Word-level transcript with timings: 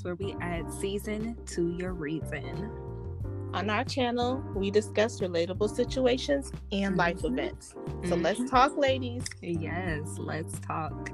podcast 0.00 0.04
where 0.04 0.14
we 0.14 0.34
add 0.40 0.70
season 0.72 1.36
to 1.46 1.72
your 1.78 1.92
reason. 1.92 2.70
On 3.52 3.68
our 3.68 3.84
channel, 3.84 4.42
we 4.54 4.70
discuss 4.70 5.20
relatable 5.20 5.68
situations 5.74 6.52
and 6.70 6.96
life 6.96 7.18
Mhm. 7.18 7.32
events. 7.32 7.68
So 8.08 8.16
Mhm. 8.16 8.22
let's 8.22 8.50
talk, 8.50 8.76
ladies. 8.76 9.24
Yes, 9.42 10.18
let's 10.18 10.58
talk. 10.60 11.08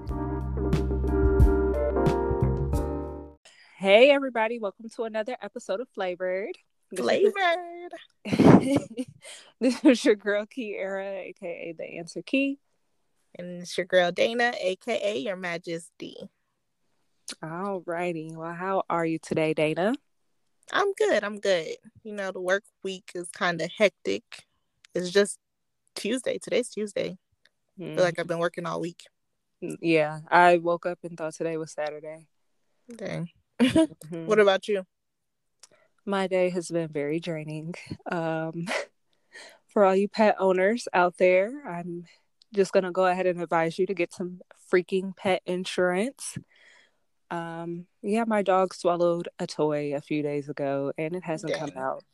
Hey, 3.79 4.11
everybody, 4.11 4.59
welcome 4.59 4.89
to 4.91 5.05
another 5.05 5.37
episode 5.41 5.81
of 5.81 5.89
Flavored. 5.91 6.57
This 6.91 7.01
is- 7.01 7.33
Flavored. 7.33 7.93
this 9.61 9.85
is 9.85 10.05
your 10.05 10.15
girl 10.15 10.45
Kiera, 10.47 11.27
aka 11.29 11.73
the 11.73 11.85
Answer 11.99 12.23
Key. 12.23 12.59
And 13.39 13.63
it's 13.63 13.77
your 13.77 13.87
girl 13.87 14.13
Dana, 14.13 14.55
aka 14.61 15.19
Your 15.19 15.37
Majesty. 15.37 16.17
Alrighty, 17.35 18.35
well, 18.37 18.53
how 18.55 18.85
are 18.89 19.05
you 19.05 19.19
today, 19.19 19.55
Dana? 19.55 19.95
I'm 20.73 20.93
good. 20.95 21.25
I'm 21.25 21.39
good. 21.39 21.77
You 22.05 22.13
know, 22.15 22.33
the 22.33 22.41
work 22.41 22.65
week 22.83 23.11
is 23.15 23.29
kind 23.31 23.61
of 23.61 23.71
hectic. 23.77 24.23
It's 24.95 25.11
just 25.11 25.39
Tuesday. 25.95 26.39
Today's 26.39 26.69
Tuesday. 26.69 27.19
I 27.81 27.95
feel 27.95 28.05
like 28.05 28.19
I've 28.19 28.27
been 28.27 28.39
working 28.39 28.67
all 28.67 28.81
week. 28.81 29.05
Mm, 29.63 29.77
yeah, 29.81 30.21
I 30.31 30.59
woke 30.59 30.87
up 30.87 30.99
and 31.03 31.17
thought 31.17 31.35
today 31.35 31.57
was 31.57 31.73
Saturday. 31.73 32.29
Dang. 32.95 33.31
Mhm. 33.61 33.89
What 34.27 34.41
about 34.41 34.69
you? 34.69 34.85
My 36.05 36.27
day 36.27 36.51
has 36.51 36.69
been 36.69 36.89
very 36.89 37.21
draining. 37.21 37.75
Um, 38.11 38.67
for 39.69 39.85
all 39.85 39.97
you 39.97 40.09
pet 40.09 40.37
owners 40.39 40.89
out 40.93 41.17
there, 41.19 41.63
I'm 41.69 42.05
just 42.55 42.73
gonna 42.73 42.93
go 42.93 43.07
ahead 43.07 43.27
and 43.27 43.43
advise 43.43 43.79
you 43.79 43.87
to 43.87 43.95
get 43.95 44.13
some 44.13 44.41
freaking 44.73 45.17
pet 45.17 45.43
insurance. 45.47 46.39
Um, 47.31 47.87
yeah, 48.03 48.25
my 48.27 48.43
dog 48.43 48.75
swallowed 48.75 49.29
a 49.39 49.47
toy 49.47 49.95
a 49.95 50.01
few 50.01 50.23
days 50.23 50.49
ago, 50.49 50.93
and 50.97 51.15
it 51.15 51.25
hasn't 51.25 51.55
come 51.55 51.73
out. 51.77 52.05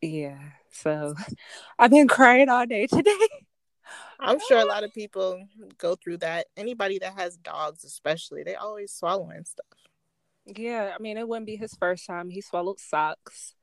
Yeah, 0.00 0.38
so 0.70 1.14
I've 1.78 1.90
been 1.90 2.08
crying 2.08 2.48
all 2.48 2.66
day 2.66 2.86
today. 2.86 3.10
I'm 4.20 4.38
sure 4.48 4.58
a 4.58 4.64
lot 4.64 4.84
of 4.84 4.94
people 4.94 5.44
go 5.78 5.96
through 5.96 6.18
that. 6.18 6.46
Anybody 6.56 6.98
that 7.00 7.14
has 7.18 7.36
dogs, 7.36 7.84
especially, 7.84 8.42
they 8.42 8.54
always 8.54 8.92
swallowing 8.92 9.44
stuff. 9.44 9.66
Yeah, 10.46 10.92
I 10.94 11.00
mean, 11.02 11.18
it 11.18 11.28
wouldn't 11.28 11.46
be 11.46 11.56
his 11.56 11.74
first 11.74 12.06
time. 12.06 12.30
He 12.30 12.40
swallowed 12.40 12.80
socks. 12.80 13.54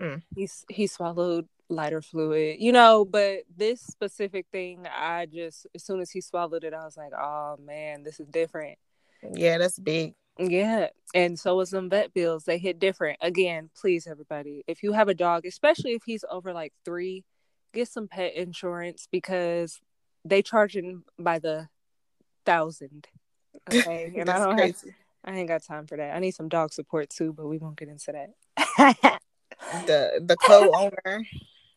Mm. 0.00 0.22
He's 0.34 0.64
he 0.70 0.86
swallowed 0.86 1.46
lighter 1.68 2.00
fluid, 2.00 2.56
you 2.58 2.72
know. 2.72 3.04
But 3.04 3.42
this 3.54 3.80
specific 3.80 4.46
thing, 4.50 4.86
I 4.86 5.26
just 5.26 5.66
as 5.74 5.84
soon 5.84 6.00
as 6.00 6.10
he 6.10 6.20
swallowed 6.20 6.64
it, 6.64 6.72
I 6.72 6.84
was 6.84 6.96
like, 6.96 7.12
oh 7.12 7.56
man, 7.62 8.02
this 8.02 8.18
is 8.18 8.26
different. 8.28 8.78
Yeah, 9.34 9.58
that's 9.58 9.78
big. 9.78 10.14
Yeah, 10.38 10.88
and 11.14 11.38
so 11.38 11.56
was 11.56 11.70
them 11.70 11.90
vet 11.90 12.14
bills. 12.14 12.44
They 12.44 12.58
hit 12.58 12.78
different. 12.78 13.18
Again, 13.20 13.70
please, 13.78 14.06
everybody, 14.06 14.64
if 14.66 14.82
you 14.82 14.92
have 14.92 15.08
a 15.08 15.14
dog, 15.14 15.44
especially 15.46 15.92
if 15.92 16.02
he's 16.04 16.24
over 16.30 16.52
like 16.52 16.72
three, 16.84 17.24
get 17.74 17.88
some 17.88 18.08
pet 18.08 18.34
insurance 18.34 19.08
because 19.10 19.80
they 20.24 20.42
charging 20.42 21.02
by 21.18 21.38
the 21.38 21.68
thousand. 22.46 23.08
Okay, 23.72 24.12
and 24.18 24.30
I 24.30 24.38
don't 24.38 24.50
have 24.50 24.58
crazy. 24.58 24.94
I 25.24 25.36
ain't 25.36 25.48
got 25.48 25.62
time 25.62 25.86
for 25.86 25.96
that. 25.96 26.16
I 26.16 26.18
need 26.18 26.34
some 26.34 26.48
dog 26.48 26.72
support 26.72 27.10
too, 27.10 27.32
but 27.32 27.46
we 27.46 27.58
won't 27.58 27.76
get 27.76 27.88
into 27.88 28.12
that. 28.12 29.18
The 29.86 30.20
the 30.20 30.36
co-owner. 30.44 31.24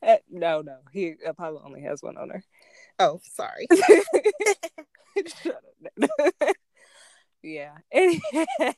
Eh, 0.02 0.18
no, 0.30 0.62
no. 0.62 0.78
He 0.92 1.16
Apollo 1.26 1.62
only 1.66 1.82
has 1.82 2.02
one 2.02 2.18
owner. 2.18 2.44
Oh, 3.00 3.20
sorry. 3.24 3.68
Yeah. 7.46 7.78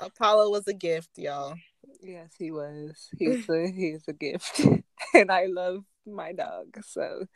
Apollo 0.00 0.50
was 0.50 0.68
a 0.68 0.72
gift, 0.72 1.10
y'all. 1.16 1.56
yes, 2.00 2.30
he 2.38 2.52
was. 2.52 3.08
He's 3.18 3.48
a 3.48 3.68
he's 3.68 4.04
a 4.06 4.12
gift. 4.12 4.60
and 5.14 5.30
I 5.30 5.46
love 5.46 5.84
my 6.06 6.32
dog. 6.32 6.78
So 6.86 7.26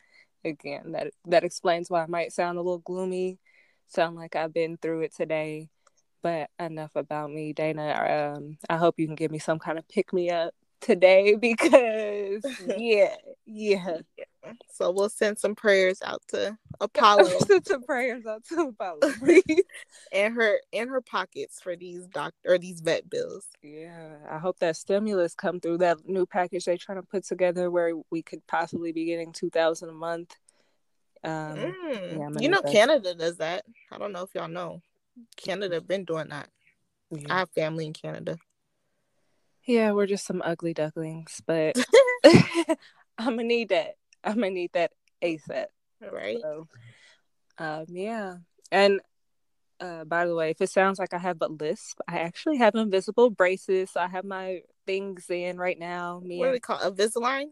again, 0.44 0.92
that 0.92 1.08
that 1.26 1.42
explains 1.42 1.90
why 1.90 2.04
I 2.04 2.06
might 2.06 2.32
sound 2.32 2.56
a 2.56 2.62
little 2.62 2.78
gloomy, 2.78 3.38
sound 3.88 4.14
like 4.14 4.36
I've 4.36 4.54
been 4.54 4.76
through 4.76 5.02
it 5.02 5.14
today. 5.14 5.70
But 6.22 6.50
enough 6.58 6.92
about 6.94 7.32
me, 7.32 7.52
Dana. 7.52 8.34
Um, 8.36 8.58
I 8.70 8.76
hope 8.76 8.94
you 8.98 9.06
can 9.06 9.16
give 9.16 9.32
me 9.32 9.40
some 9.40 9.58
kind 9.58 9.78
of 9.78 9.88
pick 9.88 10.12
me 10.12 10.30
up 10.30 10.54
today 10.80 11.34
because 11.40 12.44
yeah, 12.76 13.16
yeah. 13.46 13.98
So 14.72 14.90
we'll 14.90 15.08
send 15.08 15.38
some 15.38 15.54
prayers 15.54 16.00
out 16.04 16.22
to 16.28 16.56
Apollo 16.80 17.28
Send 17.46 17.66
some 17.66 17.82
prayers 17.82 18.26
out 18.26 18.44
to 18.50 18.68
Apollo, 18.68 19.00
and 20.12 20.34
her 20.34 20.58
in 20.72 20.88
her 20.88 21.00
pockets 21.00 21.60
for 21.60 21.74
these 21.74 22.06
doctor 22.06 22.52
or 22.52 22.58
these 22.58 22.80
vet 22.80 23.08
bills. 23.08 23.46
Yeah, 23.62 24.16
I 24.30 24.38
hope 24.38 24.58
that 24.60 24.76
stimulus 24.76 25.34
come 25.34 25.60
through 25.60 25.78
that 25.78 25.98
new 26.06 26.26
package 26.26 26.66
they're 26.66 26.76
trying 26.76 26.98
to 26.98 27.06
put 27.06 27.24
together 27.24 27.70
where 27.70 27.92
we 28.10 28.22
could 28.22 28.46
possibly 28.46 28.92
be 28.92 29.06
getting 29.06 29.32
two 29.32 29.50
thousand 29.50 29.88
a 29.88 29.94
month. 29.94 30.36
Um, 31.24 31.56
Mm. 31.56 32.34
yeah, 32.36 32.40
you 32.40 32.48
know, 32.48 32.60
that. 32.62 32.72
Canada 32.72 33.14
does 33.14 33.38
that. 33.38 33.64
I 33.90 33.98
don't 33.98 34.12
know 34.12 34.22
if 34.22 34.34
y'all 34.34 34.48
know. 34.48 34.80
Canada 35.36 35.80
been 35.80 36.04
doing 36.04 36.28
that. 36.28 36.48
I 37.30 37.38
have 37.38 37.50
family 37.50 37.86
in 37.86 37.92
Canada. 37.92 38.36
Yeah, 39.66 39.92
we're 39.92 40.06
just 40.06 40.26
some 40.26 40.42
ugly 40.44 40.74
ducklings, 40.74 41.42
but 41.46 41.76
I'm 42.24 43.36
gonna 43.36 43.44
need 43.44 43.70
that. 43.70 43.94
I'm 44.24 44.34
gonna 44.34 44.50
need 44.50 44.72
that 44.74 44.92
ASAP. 45.22 45.66
right? 46.12 46.38
So, 46.40 46.68
um, 47.58 47.84
yeah, 47.88 48.36
and 48.70 49.00
uh, 49.80 50.04
by 50.04 50.26
the 50.26 50.34
way, 50.34 50.50
if 50.50 50.60
it 50.60 50.70
sounds 50.70 50.98
like 50.98 51.12
I 51.12 51.18
have 51.18 51.38
a 51.40 51.48
lisp, 51.48 52.00
I 52.08 52.20
actually 52.20 52.58
have 52.58 52.74
invisible 52.74 53.30
braces. 53.30 53.90
So 53.90 54.00
I 54.00 54.08
have 54.08 54.24
my 54.24 54.62
things 54.86 55.28
in 55.28 55.58
right 55.58 55.78
now. 55.78 56.20
Me 56.24 56.38
What 56.38 56.46
do 56.46 56.52
we 56.52 56.60
call 56.60 56.80
a 56.80 56.90
Invisalign? 56.90 57.46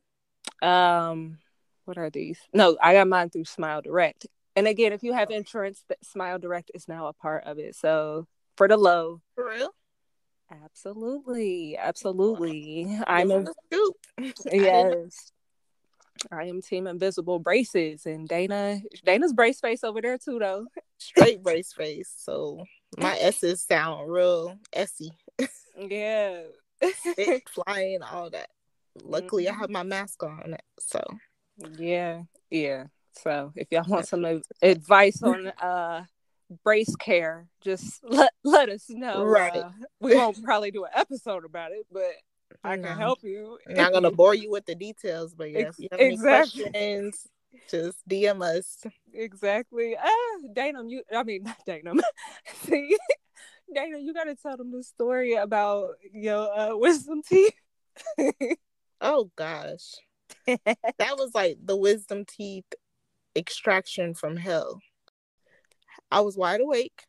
Um, 0.63 1.39
what 1.85 1.99
are 1.99 2.11
these? 2.11 2.39
No, 2.53 2.77
I 2.83 2.95
got 2.95 3.09
mine 3.09 3.31
through 3.31 3.45
Smile 3.45 3.83
Direct. 3.83 4.27
And 4.57 4.67
again, 4.69 4.93
if 4.93 5.03
you 5.03 5.13
have 5.13 5.31
insurance, 5.31 5.85
that 5.89 6.05
Smile 6.05 6.39
Direct 6.39 6.71
is 6.75 6.89
now 6.89 7.09
a 7.09 7.13
part 7.13 7.45
of 7.45 7.59
it. 7.59 7.75
So 7.75 8.27
for 8.57 8.69
the 8.69 8.77
low, 8.77 9.21
For 9.35 9.49
real? 9.49 9.71
Absolutely, 10.75 11.77
absolutely. 11.79 12.99
I'm 13.07 13.31
a 13.31 13.35
Give 13.35 13.39
'em 13.39 13.45
the 13.45 13.55
scoop. 13.67 13.97
I 14.19 14.23
didn't 14.23 14.63
know. 14.63 15.03
yes. 15.05 15.33
I 16.33 16.45
am 16.45 16.63
Team 16.63 16.87
Invisible 16.87 17.39
Braces, 17.39 18.07
and 18.07 18.27
Dana, 18.29 18.81
Dana's 19.05 19.33
brace 19.33 19.61
face 19.61 19.85
over 19.85 20.01
there 20.01 20.19
too, 20.19 20.39
though. 20.39 20.67
straight 20.99 21.43
brace 21.43 21.73
face. 21.73 22.13
So 22.17 22.65
my 22.99 23.17
S's 23.19 23.63
sound 23.63 24.11
real 24.11 24.59
essy. 24.73 25.13
Yeah. 25.77 26.43
Flying, 27.49 28.03
all 28.03 28.31
that. 28.31 28.49
Luckily, 29.03 29.49
I 29.49 29.53
have 29.53 29.71
my 29.71 29.83
mask 29.83 30.23
on, 30.23 30.57
so 30.79 31.03
Yeah, 31.79 32.23
yeah. 32.51 32.87
So 33.13 33.53
if 33.55 33.69
y'all 33.71 33.85
want 33.87 34.09
some 34.09 34.25
advice 34.63 35.23
on 35.23 35.49
uh 35.49 36.05
brace 36.65 36.95
care, 36.97 37.49
just 37.61 38.03
let 38.09 38.33
let 38.45 38.69
us 38.69 38.87
know. 38.89 39.25
Right. 39.25 39.55
Uh, 39.57 39.71
we 40.01 40.15
won't 40.15 40.43
probably 40.43 40.71
do 40.71 40.85
an 40.85 40.91
episode 40.95 41.45
about 41.45 41.73
it, 41.73 41.87
but 41.93 42.13
I 42.63 42.77
No. 42.77 42.89
can 42.89 42.99
help 42.99 43.19
you. 43.23 43.59
I'm 43.69 43.75
not 43.77 43.93
gonna 43.93 44.11
bore 44.11 44.35
you 44.35 44.51
with 44.51 44.67
the 44.67 44.75
details, 44.75 45.35
but 45.35 45.51
yeah, 45.51 45.59
Ex- 45.61 45.79
if 45.79 45.83
you 45.83 45.89
have 45.93 46.01
any 46.01 46.13
exactly. 46.15 46.63
questions, 46.63 47.27
just 47.71 47.99
DM 48.09 48.43
us. 48.43 48.83
exactly. 49.13 49.97
Ah, 49.97 50.39
Dana, 50.53 50.83
you. 50.87 51.03
I 51.15 51.23
mean, 51.23 51.43
not 51.45 51.57
Dana. 51.67 51.93
See, 52.63 52.97
Dana, 53.75 53.99
you 53.99 54.13
got 54.13 54.25
to 54.25 54.35
tell 54.35 54.57
them 54.57 54.73
the 54.73 54.83
story 54.83 55.35
about 55.35 55.91
your 56.13 56.53
uh, 56.59 56.77
wisdom 56.77 57.23
teeth. 57.23 57.55
Oh 59.01 59.31
gosh, 59.37 59.95
that 60.47 61.17
was 61.19 61.31
like 61.35 61.59
the 61.65 61.77
wisdom 61.77 62.25
teeth 62.25 62.65
extraction 63.37 64.15
from 64.15 64.37
hell. 64.37 64.81
I 66.11 66.21
was 66.21 66.37
wide 66.37 66.61
awake, 66.61 67.05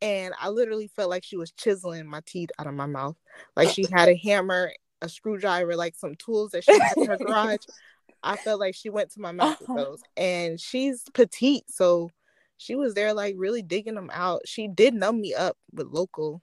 and 0.00 0.34
I 0.40 0.48
literally 0.48 0.88
felt 0.88 1.10
like 1.10 1.24
she 1.24 1.36
was 1.36 1.52
chiseling 1.52 2.06
my 2.06 2.20
teeth 2.26 2.50
out 2.58 2.66
of 2.66 2.74
my 2.74 2.86
mouth. 2.86 3.16
Like 3.56 3.68
she 3.70 3.86
had 3.92 4.08
a 4.08 4.16
hammer, 4.16 4.72
a 5.00 5.08
screwdriver, 5.08 5.76
like 5.76 5.94
some 5.94 6.14
tools 6.16 6.52
that 6.52 6.64
she 6.64 6.72
had 6.72 6.96
in 6.96 7.06
her 7.06 7.18
garage. 7.18 7.58
I 8.22 8.36
felt 8.36 8.60
like 8.60 8.74
she 8.76 8.88
went 8.88 9.10
to 9.12 9.20
my 9.20 9.32
mouth 9.32 9.58
with 9.60 9.70
those. 9.76 10.00
And 10.16 10.60
she's 10.60 11.02
petite, 11.12 11.64
so 11.68 12.10
she 12.56 12.76
was 12.76 12.94
there 12.94 13.12
like 13.12 13.34
really 13.36 13.62
digging 13.62 13.96
them 13.96 14.10
out. 14.12 14.42
She 14.46 14.68
did 14.68 14.94
numb 14.94 15.20
me 15.20 15.34
up 15.34 15.56
with 15.72 15.88
local 15.88 16.40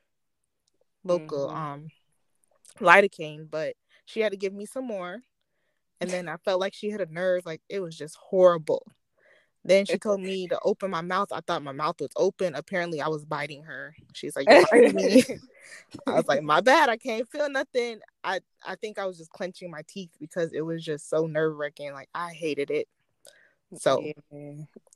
local 1.06 1.48
Mhm. 1.48 1.56
um 1.56 1.88
lidocaine, 2.80 3.50
but 3.50 3.76
she 4.06 4.20
had 4.20 4.32
to 4.32 4.38
give 4.38 4.54
me 4.54 4.66
some 4.66 4.86
more. 4.86 5.22
And 6.02 6.10
then 6.10 6.28
I 6.30 6.38
felt 6.38 6.60
like 6.60 6.74
she 6.74 6.90
hit 6.90 7.02
a 7.02 7.06
nerve, 7.12 7.46
like 7.46 7.62
it 7.70 7.80
was 7.80 7.98
just 7.98 8.16
horrible. 8.18 8.86
Then 9.66 9.86
she 9.86 9.98
told 9.98 10.22
me 10.22 10.48
to 10.48 10.60
open 10.64 10.92
my 10.92 11.02
mouth. 11.02 11.30
I 11.32 11.42
thought 11.42 11.64
my 11.64 11.72
mouth 11.72 12.00
was 12.00 12.12
open. 12.16 12.56
Apparently, 12.56 13.02
I 13.02 13.08
was 13.10 13.26
biting 13.26 13.64
her. 13.64 13.96
She's 14.14 14.36
like, 14.36 14.48
"You're 14.50 14.66
biting 14.72 14.96
me." 14.96 15.24
I 16.08 16.14
was 16.14 16.28
like, 16.28 16.44
"My 16.44 16.62
bad. 16.62 16.90
I 16.90 16.98
can't 16.98 17.30
feel 17.30 17.50
nothing." 17.50 18.00
I 18.24 18.42
I 18.66 18.76
think 18.76 19.00
I 19.00 19.06
was 19.06 19.18
just 19.18 19.32
clenching 19.32 19.72
my 19.72 19.82
teeth 19.88 20.12
because 20.20 20.54
it 20.54 20.62
was 20.62 20.84
just 20.84 21.10
so 21.10 21.28
nerve 21.28 21.58
wracking. 21.58 21.94
Like 21.94 22.10
I 22.16 22.32
hated 22.34 22.72
it. 22.72 22.88
So 23.76 24.02
Yeah. 24.02 24.14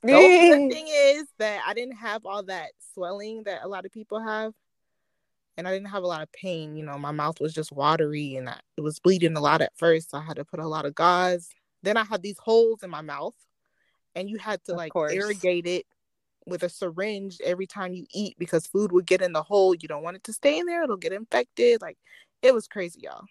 the 0.02 0.14
only 0.14 0.68
thing 0.68 0.86
is 0.88 1.26
that 1.38 1.62
I 1.66 1.74
didn't 1.74 1.96
have 1.96 2.26
all 2.26 2.42
that 2.44 2.72
swelling 2.94 3.44
that 3.44 3.64
a 3.64 3.68
lot 3.68 3.86
of 3.86 3.92
people 3.92 4.20
have. 4.20 4.54
and 5.56 5.68
I 5.68 5.72
didn't 5.72 5.90
have 5.90 6.02
a 6.02 6.06
lot 6.06 6.22
of 6.22 6.32
pain. 6.32 6.76
You 6.76 6.84
know, 6.84 6.98
my 6.98 7.12
mouth 7.12 7.40
was 7.40 7.54
just 7.54 7.72
watery 7.72 8.36
and 8.36 8.48
I, 8.48 8.58
it 8.76 8.80
was 8.80 8.98
bleeding 8.98 9.36
a 9.36 9.40
lot 9.40 9.60
at 9.62 9.76
first. 9.76 10.10
So 10.10 10.18
I 10.18 10.22
had 10.22 10.36
to 10.36 10.44
put 10.44 10.60
a 10.60 10.66
lot 10.68 10.86
of 10.86 10.94
gauze. 10.94 11.50
Then 11.82 11.96
I 11.96 12.04
had 12.04 12.22
these 12.22 12.38
holes 12.38 12.82
in 12.82 12.90
my 12.90 13.02
mouth, 13.02 13.34
and 14.14 14.28
you 14.30 14.38
had 14.38 14.62
to 14.64 14.72
Of 14.72 14.78
like 14.78 14.92
course. 14.92 15.12
irrigate 15.12 15.66
it 15.66 15.86
with 16.46 16.62
a 16.62 16.68
syringe 16.68 17.38
every 17.44 17.66
time 17.66 17.92
you 17.94 18.06
eat 18.12 18.36
because 18.38 18.66
food 18.66 18.92
would 18.92 19.06
get 19.06 19.22
in 19.22 19.32
the 19.32 19.42
hole. 19.42 19.74
You 19.74 19.88
don't 19.88 20.02
want 20.02 20.16
it 20.16 20.24
to 20.24 20.32
stay 20.32 20.58
in 20.58 20.66
there; 20.66 20.82
it'll 20.84 20.96
get 20.96 21.12
infected. 21.12 21.80
Like 21.82 21.98
it 22.42 22.52
was 22.54 22.68
crazy, 22.68 23.00
y'all. 23.04 23.24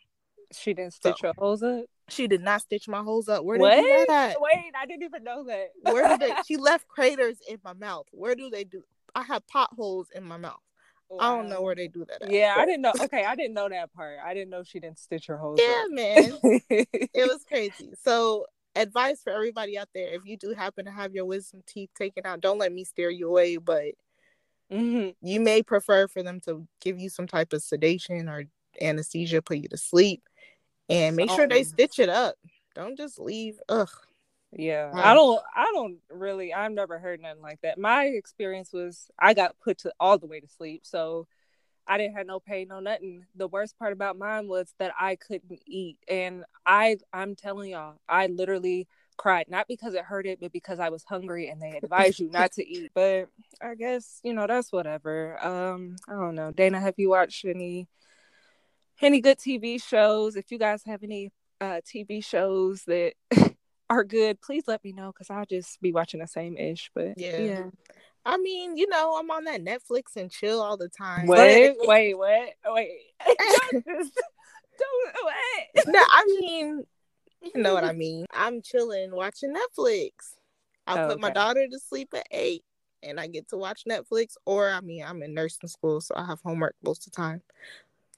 She 0.52 0.74
didn't 0.74 0.94
stitch 0.94 1.18
So- 1.20 1.28
your 1.28 1.34
holes 1.38 1.64
up. 1.64 1.86
She 2.10 2.28
did 2.28 2.42
not 2.42 2.62
stitch 2.62 2.90
my 2.90 3.02
holes 3.02 3.30
up. 3.30 3.46
Where 3.46 3.58
did 3.58 3.62
What? 3.62 3.76
they 3.78 3.82
do 3.82 4.06
that? 4.10 4.36
Wait, 4.42 4.74
I 4.78 4.86
didn't 4.86 5.04
even 5.04 5.24
know 5.24 5.46
that. 5.46 5.70
Where 5.84 6.06
do 6.10 6.18
they? 6.18 6.34
She 6.46 6.58
left 6.58 6.86
craters 6.90 7.38
in 7.48 7.60
my 7.64 7.72
mouth. 7.74 8.08
Where 8.12 8.36
do 8.36 8.50
they 8.50 8.66
do? 8.66 8.84
I 9.16 9.24
have 9.24 9.48
potholes 9.48 10.10
in 10.14 10.26
my 10.26 10.36
mouth. 10.36 10.60
I 11.20 11.34
don't 11.34 11.48
know 11.48 11.62
where 11.62 11.76
they 11.76 11.88
do 11.88 12.04
that. 12.10 12.24
At, 12.24 12.32
Yeah, 12.32 12.56
I 12.58 12.66
didn't 12.66 12.82
know. 12.82 12.92
Okay, 13.02 13.24
I 13.24 13.36
didn't 13.36 13.54
know 13.54 13.70
that 13.70 13.94
part. 13.94 14.18
I 14.24 14.34
didn't 14.34 14.50
know 14.50 14.64
she 14.64 14.80
didn't 14.82 15.00
stitch 15.00 15.28
her 15.28 15.38
holes. 15.38 15.60
Yeah, 15.64 15.84
up. 15.86 15.92
man. 15.92 16.40
it 16.70 17.30
was 17.32 17.46
crazy. 17.48 17.94
So, 18.04 18.48
advice 18.76 19.22
for 19.24 19.32
everybody 19.32 19.78
out 19.78 19.90
there: 19.94 20.14
if 20.14 20.26
you 20.26 20.38
do 20.38 20.54
happen 20.54 20.86
to 20.86 20.92
have 20.92 21.14
your 21.14 21.26
wisdom 21.26 21.64
teeth 21.68 21.90
taken 21.96 22.26
out, 22.26 22.42
don't 22.42 22.58
let 22.60 22.72
me 22.72 22.84
steer 22.84 23.10
you 23.10 23.30
away. 23.30 23.58
But 23.58 23.94
Mhm. 24.72 25.16
you 25.22 25.40
may 25.40 25.62
prefer 25.64 26.08
for 26.08 26.24
them 26.24 26.40
to 26.42 26.68
give 26.82 27.00
you 27.00 27.10
some 27.10 27.28
type 27.28 27.54
of 27.54 27.62
sedation 27.64 28.28
or 28.30 28.46
anesthesia, 28.82 29.42
put 29.42 29.58
you 29.58 29.68
to 29.70 29.78
sleep, 29.78 30.28
and 30.90 31.16
make 31.16 31.30
sure 31.30 31.48
they 31.48 31.64
Something. 31.64 31.88
stitch 31.88 32.00
it 32.00 32.10
up. 32.10 32.36
Don't 32.76 32.98
just 32.98 33.20
leave. 33.20 33.60
Ugh. 33.70 33.90
Yeah, 34.52 34.92
Wow. 34.94 35.04
I 35.04 35.14
don't. 35.14 35.42
I 35.56 35.72
don't 35.74 35.98
really. 36.10 36.54
I've 36.54 36.72
never 36.72 37.00
heard 37.00 37.20
nothing 37.22 37.42
like 37.42 37.62
that. 37.62 37.78
My 37.80 38.06
experience 38.06 38.72
was 38.72 39.10
I 39.18 39.34
got 39.34 39.60
put 39.60 39.80
to 39.80 39.94
all 40.00 40.18
the 40.18 40.28
way 40.28 40.40
to 40.40 40.48
sleep, 40.48 40.86
so 40.86 41.28
I 41.88 41.98
didn't 41.98 42.16
have 42.16 42.28
no 42.28 42.40
pain, 42.40 42.70
no 42.70 42.80
nothing. 42.80 43.26
The 43.36 43.48
worst 43.48 43.78
part 43.78 43.94
about 43.94 44.18
mine 44.18 44.48
was 44.48 44.74
that 44.80 44.94
I 45.00 45.16
couldn't 45.16 45.60
eat, 45.66 45.98
and 46.08 46.46
I. 46.66 46.98
I'm 47.12 47.36
telling 47.36 47.72
y'all, 47.72 47.96
I 48.08 48.28
literally 48.28 48.88
cried 49.18 49.46
not 49.50 49.68
because 49.68 49.94
it 49.94 50.04
hurted, 50.06 50.40
but 50.42 50.52
because 50.52 50.80
I 50.80 50.90
was 50.90 51.04
hungry, 51.04 51.50
and 51.50 51.62
they 51.62 51.78
advised 51.78 52.20
you 52.20 52.30
not 52.30 52.54
to 52.54 52.68
eat. 52.68 52.92
But 52.94 53.30
I 53.62 53.76
guess 53.76 54.20
you 54.24 54.34
know 54.34 54.48
that's 54.48 54.72
whatever. 54.72 55.44
Um, 55.46 55.98
I 56.08 56.14
don't 56.14 56.36
know. 56.36 56.52
Dana, 56.52 56.80
have 56.80 56.96
you 56.98 57.10
watched 57.10 57.46
any 57.46 57.88
any 59.02 59.22
good 59.22 59.38
TV 59.38 59.82
shows? 59.82 60.36
If 60.36 60.52
you 60.52 60.58
guys 60.58 60.84
have 60.86 61.04
any 61.04 61.32
uh 61.60 61.82
TV 61.86 62.24
shows 62.24 62.84
that 62.86 63.14
are 63.90 64.04
good, 64.04 64.42
please 64.42 64.64
let 64.68 64.84
me 64.84 64.94
know 64.94 65.12
because 65.12 65.30
I'll 65.30 65.46
just 65.46 65.82
be 65.82 65.92
watching 65.92 66.20
the 66.20 66.28
same 66.28 66.58
ish. 66.58 66.90
But 66.96 67.18
Yeah. 67.18 67.42
yeah. 67.42 67.70
I 68.26 68.38
mean, 68.38 68.78
you 68.78 68.88
know, 68.88 69.18
I'm 69.20 69.30
on 69.32 69.44
that 69.46 69.64
Netflix 69.64 70.16
and 70.16 70.32
chill 70.32 70.62
all 70.62 70.78
the 70.78 70.90
time. 70.90 71.28
Wait, 71.28 71.76
But- 71.78 71.88
wait, 71.88 72.14
what? 72.18 72.50
Wait. 72.68 73.00
don't 73.72 73.86
just 73.86 74.22
don't 74.80 75.16
wait. 75.26 75.86
no, 75.88 76.00
I 76.10 76.26
mean, 76.40 76.84
you 77.42 77.62
know 77.62 77.74
what 77.74 77.84
I 77.84 77.92
mean. 77.94 78.26
I'm 78.32 78.62
chilling, 78.62 79.12
watching 79.16 79.54
Netflix. 79.54 80.12
I 80.88 81.02
Oh, 81.04 81.08
put 81.10 81.20
my 81.20 81.30
daughter 81.30 81.68
to 81.70 81.80
sleep 81.80 82.10
at 82.14 82.28
eight, 82.32 82.64
and 83.04 83.20
I 83.20 83.28
get 83.28 83.50
to 83.50 83.58
watch 83.58 83.84
Netflix. 83.88 84.36
Or 84.46 84.70
I 84.70 84.82
mean, 84.82 85.04
I'm 85.06 85.22
in 85.24 85.34
nursing 85.34 85.70
school, 85.70 86.02
so 86.02 86.16
I 86.16 86.26
have 86.26 86.40
homework 86.44 86.76
most 86.84 87.06
of 87.06 87.12
the 87.14 87.18
time. 87.18 87.42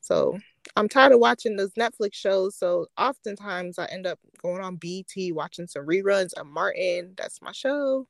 So 0.02 0.38
I'm 0.76 0.88
tired 0.88 1.14
of 1.14 1.20
watching 1.20 1.56
those 1.56 1.72
Netflix 1.74 2.14
shows. 2.14 2.56
So 2.56 2.86
oftentimes 2.98 3.80
I 3.80 3.86
end 3.86 4.06
up 4.06 4.20
going 4.44 4.62
on 4.62 4.76
BET 4.76 5.14
watching 5.34 5.66
some 5.68 5.86
reruns 5.86 6.34
of 6.34 6.46
Martin. 6.46 7.14
That's 7.18 7.42
my 7.42 7.52
show. 7.52 8.08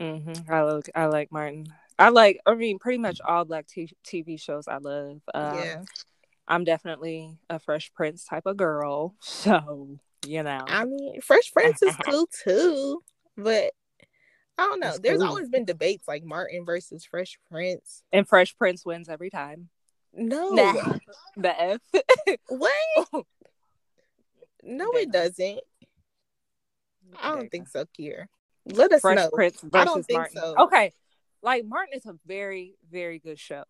Mm-hmm. 0.00 0.52
I 0.52 0.62
like 0.62 0.90
I 0.94 1.06
like 1.06 1.30
Martin. 1.32 1.66
I 1.98 2.08
like. 2.08 2.40
I 2.46 2.54
mean, 2.54 2.78
pretty 2.78 2.98
much 2.98 3.20
all 3.20 3.44
black 3.44 3.66
t- 3.66 3.92
TV 4.06 4.40
shows 4.40 4.66
I 4.66 4.78
love. 4.78 5.20
Um, 5.34 5.58
yeah, 5.58 5.82
I'm 6.48 6.64
definitely 6.64 7.36
a 7.50 7.58
Fresh 7.58 7.92
Prince 7.94 8.24
type 8.24 8.46
of 8.46 8.56
girl. 8.56 9.14
So 9.20 9.98
you 10.26 10.42
know. 10.42 10.64
I 10.66 10.84
mean, 10.84 11.20
Fresh 11.20 11.52
Prince 11.52 11.82
is 11.82 11.94
cool 12.04 12.28
too, 12.44 13.02
but 13.36 13.72
I 14.58 14.62
don't 14.66 14.80
know. 14.80 14.90
It's 14.90 15.00
There's 15.00 15.18
cool. 15.20 15.28
always 15.28 15.48
been 15.48 15.64
debates 15.64 16.06
like 16.08 16.24
Martin 16.24 16.64
versus 16.64 17.04
Fresh 17.04 17.38
Prince. 17.50 18.02
and 18.12 18.26
Fresh 18.28 18.56
Prince 18.58 18.84
wins 18.84 19.08
every 19.08 19.30
time. 19.30 19.68
No, 20.12 20.50
Nah. 20.50 20.96
The 21.36 21.60
F. 21.62 21.80
what? 22.48 23.24
No, 24.62 24.90
it 24.92 25.10
doesn't. 25.12 25.60
I 27.22 27.34
don't 27.34 27.48
think 27.50 27.68
so, 27.68 27.84
Kier. 27.98 28.26
Let 28.76 28.92
us 28.92 29.00
Fresh 29.00 29.16
know. 29.16 29.30
Prince 29.30 29.60
versus 29.60 29.70
I 29.74 29.84
don't 29.84 30.04
think 30.04 30.18
Martin. 30.18 30.36
so. 30.36 30.54
Okay, 30.64 30.92
like 31.42 31.64
Martin 31.64 31.94
is 31.94 32.06
a 32.06 32.16
very, 32.26 32.74
very 32.90 33.18
good 33.18 33.38
show. 33.38 33.64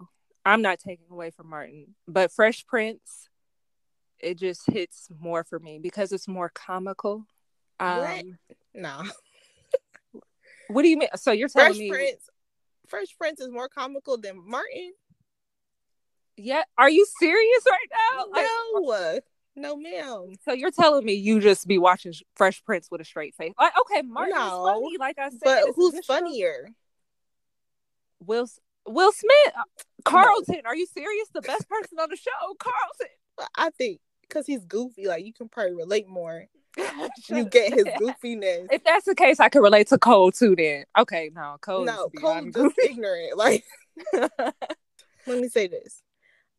I'm 0.44 0.62
not 0.62 0.79
taking 0.79 1.06
away 1.11 1.31
from 1.31 1.49
Martin, 1.49 1.94
but 2.08 2.32
Fresh 2.32 2.67
Prince, 2.67 3.29
it 4.19 4.38
just 4.38 4.62
hits 4.70 5.08
more 5.19 5.44
for 5.44 5.58
me 5.58 5.79
because 5.79 6.12
it's 6.12 6.29
more 6.29 6.50
comical. 6.55 7.26
Um, 7.79 7.99
What? 7.99 8.25
No, 8.75 9.02
what 10.69 10.82
do 10.82 10.88
you 10.88 10.99
mean? 10.99 11.08
So 11.17 11.32
you're 11.32 11.49
telling 11.49 11.73
Fresh 11.73 11.79
me? 11.79 11.91
Prince. 11.91 12.29
Fresh 12.88 13.17
Prince 13.19 13.41
is 13.41 13.50
more 13.50 13.69
comical 13.69 14.19
than 14.19 14.41
Martin. 14.49 14.93
Yeah, 16.37 16.62
are 16.79 16.91
you 16.91 17.06
serious 17.19 17.62
right 17.67 17.88
now? 18.14 18.25
Like, 18.32 19.23
No, 19.56 19.75
no, 19.75 19.76
ma'am. 19.76 20.35
so 20.44 20.52
you're 20.52 20.70
telling 20.70 21.05
me 21.05 21.14
you 21.14 21.41
just 21.41 21.67
be 21.67 21.79
watching 21.79 22.14
Fresh 22.37 22.64
Prince 22.64 22.88
with 22.91 23.00
a 23.00 23.05
straight 23.05 23.35
face? 23.35 23.52
Like, 23.58 23.73
okay, 23.81 24.02
Martin 24.02 24.35
No, 24.37 24.64
funny, 24.64 24.97
like 24.99 25.19
I 25.19 25.31
said. 25.31 25.38
But 25.43 25.64
who's 25.75 25.94
show. 25.94 26.00
funnier? 26.02 26.70
Will 28.25 28.49
Will 28.87 29.12
Smith, 29.12 29.55
uh, 29.56 29.62
Carlton. 30.05 30.62
Are 30.64 30.76
you 30.76 30.87
serious? 30.87 31.29
The 31.32 31.43
best 31.43 31.69
person 31.69 31.99
on 31.99 32.08
the 32.11 32.17
show, 32.17 32.31
Carlton. 32.58 33.49
I 33.56 33.70
think 33.70 34.00
because 34.23 34.47
he's 34.47 34.64
goofy, 34.64 35.06
like 35.06 35.25
you 35.25 35.32
can 35.32 35.49
probably 35.49 35.75
relate 35.75 36.08
more. 36.08 36.46
You 37.29 37.44
get 37.44 37.75
his 37.75 37.85
goofiness. 37.85 38.69
If 38.70 38.85
that's 38.85 39.05
the 39.05 39.14
case, 39.14 39.41
I 39.41 39.49
can 39.49 39.61
relate 39.62 39.88
to 39.88 39.99
Cole 39.99 40.31
too. 40.31 40.55
Then 40.55 40.85
okay, 40.96 41.31
no, 41.35 41.56
Cole. 41.61 41.85
no, 41.85 42.08
Cole's 42.17 42.55
just 42.55 42.79
ignorant. 42.79 43.37
Like, 43.37 43.64
let 44.12 44.55
me 45.26 45.49
say 45.49 45.67
this. 45.67 46.03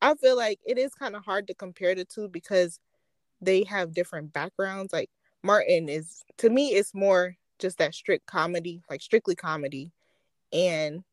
I 0.01 0.15
feel 0.15 0.35
like 0.35 0.59
it 0.65 0.77
is 0.77 0.93
kind 0.93 1.15
of 1.15 1.23
hard 1.25 1.47
to 1.47 1.53
compare 1.53 1.95
the 1.95 2.05
two 2.05 2.27
because 2.27 2.79
they 3.41 3.63
have 3.65 3.93
different 3.93 4.33
backgrounds. 4.33 4.93
Like 4.93 5.09
Martin 5.43 5.89
is 5.89 6.23
to 6.37 6.49
me, 6.49 6.69
it's 6.69 6.93
more 6.93 7.35
just 7.59 7.77
that 7.77 7.93
strict 7.93 8.25
comedy, 8.25 8.81
like 8.89 9.01
strictly 9.01 9.35
comedy. 9.35 9.91
And 10.53 11.03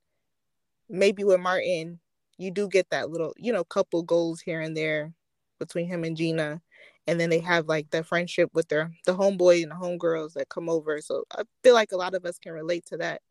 maybe 0.89 1.25
with 1.25 1.41
Martin, 1.41 2.01
you 2.39 2.51
do 2.51 2.69
get 2.69 2.89
that 2.91 3.11
little, 3.11 3.35
you 3.37 3.53
know, 3.53 3.65
couple 3.65 4.03
goals 4.03 4.41
here 4.41 4.61
and 4.61 4.77
there 4.77 5.13
between 5.59 5.87
him 5.89 6.05
and 6.05 6.17
Gina. 6.17 6.63
And 7.07 7.21
then 7.21 7.31
they 7.31 7.41
have 7.41 7.69
like 7.69 7.91
the 7.91 8.05
friendship 8.05 8.51
with 8.55 8.69
their 8.69 8.93
the 9.07 9.15
homeboy 9.15 9.63
and 9.63 9.73
the 9.73 9.77
homegirls 9.77 10.35
that 10.35 10.49
come 10.49 10.69
over. 10.69 11.01
So 11.01 11.25
I 11.33 11.43
feel 11.63 11.75
like 11.75 11.93
a 11.93 11.97
lot 11.97 12.15
of 12.15 12.25
us 12.25 12.39
can 12.39 12.53
relate 12.53 12.87
to 12.87 12.99
that. 12.99 13.23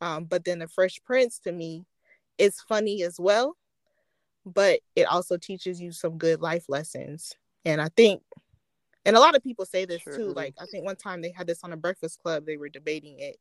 Um, 0.00 0.24
but 0.24 0.44
then 0.44 0.60
the 0.60 0.68
Fresh 0.68 1.00
Prince 1.04 1.38
to 1.40 1.52
me 1.52 1.84
is 2.38 2.60
funny 2.60 3.02
as 3.02 3.18
well, 3.18 3.56
but 4.44 4.80
it 4.96 5.04
also 5.04 5.36
teaches 5.36 5.80
you 5.80 5.92
some 5.92 6.18
good 6.18 6.40
life 6.40 6.64
lessons. 6.68 7.34
And 7.64 7.80
I 7.80 7.88
think, 7.88 8.22
and 9.04 9.16
a 9.16 9.20
lot 9.20 9.36
of 9.36 9.42
people 9.42 9.64
say 9.64 9.84
this 9.84 10.02
too. 10.02 10.32
Like 10.34 10.54
I 10.60 10.66
think 10.66 10.84
one 10.84 10.96
time 10.96 11.20
they 11.22 11.32
had 11.32 11.46
this 11.46 11.64
on 11.64 11.72
a 11.72 11.76
Breakfast 11.76 12.20
Club, 12.22 12.46
they 12.46 12.56
were 12.56 12.68
debating 12.68 13.18
it, 13.18 13.36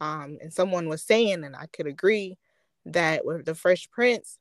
um, 0.00 0.38
and 0.40 0.52
someone 0.52 0.88
was 0.88 1.02
saying, 1.02 1.44
and 1.44 1.54
I 1.54 1.66
could 1.66 1.86
agree 1.86 2.38
that 2.86 3.24
with 3.24 3.44
the 3.44 3.54
Fresh 3.54 3.90
Prince, 3.90 4.38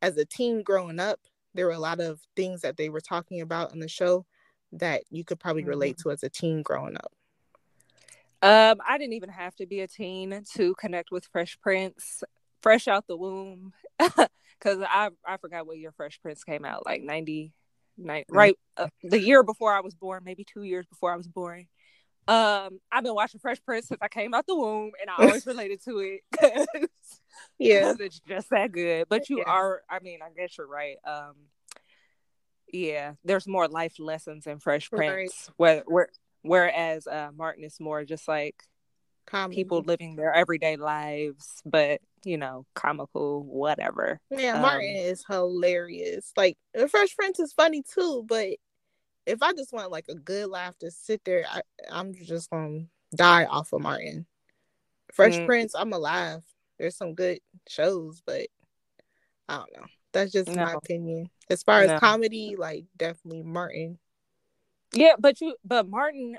as 0.00 0.16
a 0.16 0.24
teen 0.24 0.62
growing 0.62 1.00
up, 1.00 1.20
there 1.54 1.66
were 1.66 1.72
a 1.72 1.78
lot 1.78 2.00
of 2.00 2.20
things 2.36 2.62
that 2.62 2.76
they 2.76 2.88
were 2.88 3.00
talking 3.00 3.40
about 3.40 3.72
in 3.72 3.80
the 3.80 3.88
show 3.88 4.26
that 4.72 5.02
you 5.10 5.24
could 5.24 5.38
probably 5.38 5.64
relate 5.64 5.98
to 5.98 6.10
as 6.10 6.22
a 6.22 6.28
teen 6.28 6.62
growing 6.62 6.96
up. 6.96 7.12
Um, 8.42 8.80
I 8.86 8.98
didn't 8.98 9.14
even 9.14 9.30
have 9.30 9.54
to 9.56 9.66
be 9.66 9.80
a 9.80 9.88
teen 9.88 10.44
to 10.54 10.74
connect 10.74 11.10
with 11.10 11.26
Fresh 11.26 11.58
Prince, 11.60 12.22
fresh 12.60 12.88
out 12.88 13.06
the 13.06 13.16
womb, 13.16 13.72
because 14.64 14.80
I 14.88 15.10
I 15.26 15.36
forgot 15.36 15.66
what 15.66 15.78
year 15.78 15.92
Fresh 15.92 16.20
Prince 16.22 16.42
came 16.44 16.64
out, 16.64 16.86
like 16.86 17.02
ninety 17.02 17.52
nine, 17.98 18.24
right? 18.30 18.56
Uh, 18.76 18.88
the 19.02 19.20
year 19.20 19.42
before 19.42 19.72
I 19.72 19.80
was 19.80 19.94
born, 19.94 20.22
maybe 20.24 20.44
two 20.44 20.62
years 20.62 20.86
before 20.86 21.12
I 21.12 21.16
was 21.16 21.28
born. 21.28 21.66
Um, 22.26 22.80
I've 22.90 23.04
been 23.04 23.14
watching 23.14 23.38
Fresh 23.38 23.62
Prince 23.66 23.88
since 23.88 24.00
I 24.00 24.08
came 24.08 24.32
out 24.32 24.46
the 24.46 24.56
womb, 24.56 24.92
and 25.00 25.10
I 25.10 25.22
always 25.26 25.46
related 25.46 25.82
to 25.84 25.98
it. 25.98 26.20
'cause- 26.32 27.20
Yeah, 27.58 27.92
it's 28.00 28.18
just 28.20 28.48
that 28.50 28.72
good. 28.72 29.06
But 29.10 29.28
you 29.28 29.38
Yeah. 29.40 29.44
are, 29.52 29.82
I 29.90 29.98
mean, 30.00 30.20
I 30.22 30.30
guess 30.34 30.56
you're 30.56 30.66
right. 30.66 30.96
Um, 31.04 31.34
yeah, 32.72 33.12
there's 33.24 33.46
more 33.46 33.68
life 33.68 33.98
lessons 33.98 34.46
in 34.46 34.58
Fresh 34.58 34.90
Right. 34.90 35.08
Prince, 35.10 35.50
where, 35.56 35.82
where 35.86 36.08
whereas 36.42 37.06
uh, 37.06 37.30
Martin 37.36 37.64
is 37.64 37.78
more 37.78 38.04
just 38.04 38.26
like 38.26 38.56
comedy. 39.26 39.60
people 39.62 39.82
living 39.82 40.16
their 40.16 40.32
everyday 40.32 40.76
lives, 40.76 41.62
but 41.64 42.00
you 42.24 42.36
know, 42.38 42.66
comical, 42.74 43.44
whatever. 43.44 44.20
Yeah, 44.30 44.54
Um, 44.54 44.62
Martin 44.62 44.96
is 44.96 45.24
hilarious. 45.28 46.32
Like 46.36 46.56
the 46.72 46.88
Fresh 46.88 47.16
Prince 47.16 47.40
is 47.40 47.52
funny 47.52 47.82
too, 47.82 48.24
but 48.26 48.56
if 49.26 49.42
I 49.42 49.52
just 49.52 49.72
want 49.72 49.90
like 49.90 50.06
a 50.08 50.14
good 50.14 50.48
laugh 50.48 50.76
to 50.78 50.90
sit 50.90 51.22
there, 51.24 51.44
I, 51.50 51.62
I'm 51.90 52.14
just 52.14 52.50
gonna 52.50 52.86
die 53.14 53.44
off 53.46 53.72
of 53.72 53.80
Martin. 53.80 54.26
Fresh 55.12 55.38
Mm. 55.38 55.46
Prince, 55.46 55.74
I'm 55.74 55.92
alive. 55.92 56.42
There's 56.78 56.96
some 56.96 57.14
good 57.14 57.38
shows, 57.68 58.22
but 58.26 58.48
I 59.48 59.56
don't 59.56 59.72
know. 59.76 59.86
That's 60.12 60.32
just 60.32 60.54
my 60.54 60.72
opinion. 60.72 61.30
As 61.50 61.62
far 61.62 61.80
as 61.80 61.90
No. 61.90 62.00
comedy, 62.00 62.56
like 62.56 62.86
definitely 62.96 63.42
Martin. 63.42 63.98
Yeah, 64.92 65.14
but 65.18 65.40
you 65.40 65.56
but 65.64 65.88
Martin 65.88 66.38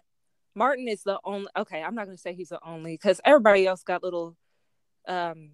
Martin 0.56 0.88
is 0.88 1.04
the 1.04 1.20
only 1.24 1.48
okay, 1.58 1.84
I'm 1.84 1.96
not 1.96 2.06
gonna 2.06 2.18
say 2.18 2.34
he's 2.34 2.50
the 2.50 2.60
only 2.65 2.94
because 2.94 3.20
everybody 3.25 3.68
else 3.68 3.84
got 3.84 4.04
little 4.04 4.36
um 5.08 5.51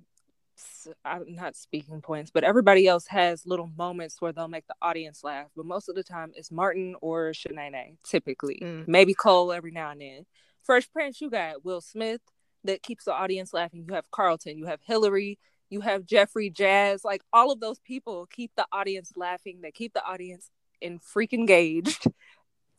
I'm 1.06 1.36
not 1.36 1.56
speaking 1.56 2.02
points, 2.02 2.32
but 2.32 2.44
everybody 2.44 2.88
else 2.88 3.08
has 3.08 3.46
little 3.46 3.70
moments 3.78 4.22
where 4.22 4.32
they'll 4.32 4.48
make 4.48 4.68
the 4.68 4.76
audience 4.82 5.24
laugh. 5.24 5.48
But 5.56 5.66
most 5.66 5.90
of 5.90 5.96
the 5.96 6.04
time 6.04 6.32
it's 6.36 6.52
Martin 6.52 6.96
or 7.02 7.32
Shanae, 7.32 7.98
typically. 8.04 8.60
Mm. 8.62 8.88
Maybe 8.88 9.14
Cole 9.14 9.52
every 9.52 9.72
now 9.72 9.92
and 9.92 10.02
then. 10.02 10.26
Fresh 10.64 10.92
Prince, 10.92 11.22
you 11.22 11.30
got 11.30 11.66
Will 11.66 11.82
Smith 11.82 12.22
that 12.64 12.84
keeps 12.84 13.06
the 13.06 13.14
audience 13.14 13.54
laughing. 13.54 13.86
You 13.88 13.96
have 13.96 14.10
Carlton, 14.12 14.58
you 14.58 14.66
have 14.66 14.80
Hilary, 14.84 15.40
you 15.70 15.82
have 15.82 16.06
Geoffrey 16.06 16.50
Jazz. 16.50 17.04
Like 17.04 17.24
all 17.34 17.52
of 17.52 17.60
those 17.60 17.80
people 17.80 18.28
keep 18.32 18.52
the 18.56 18.66
audience 18.72 19.14
laughing. 19.16 19.60
They 19.62 19.72
keep 19.72 19.94
the 19.94 20.04
audience 20.04 20.50
in 20.80 21.00
freaking 21.00 21.40
engaged. 21.40 22.06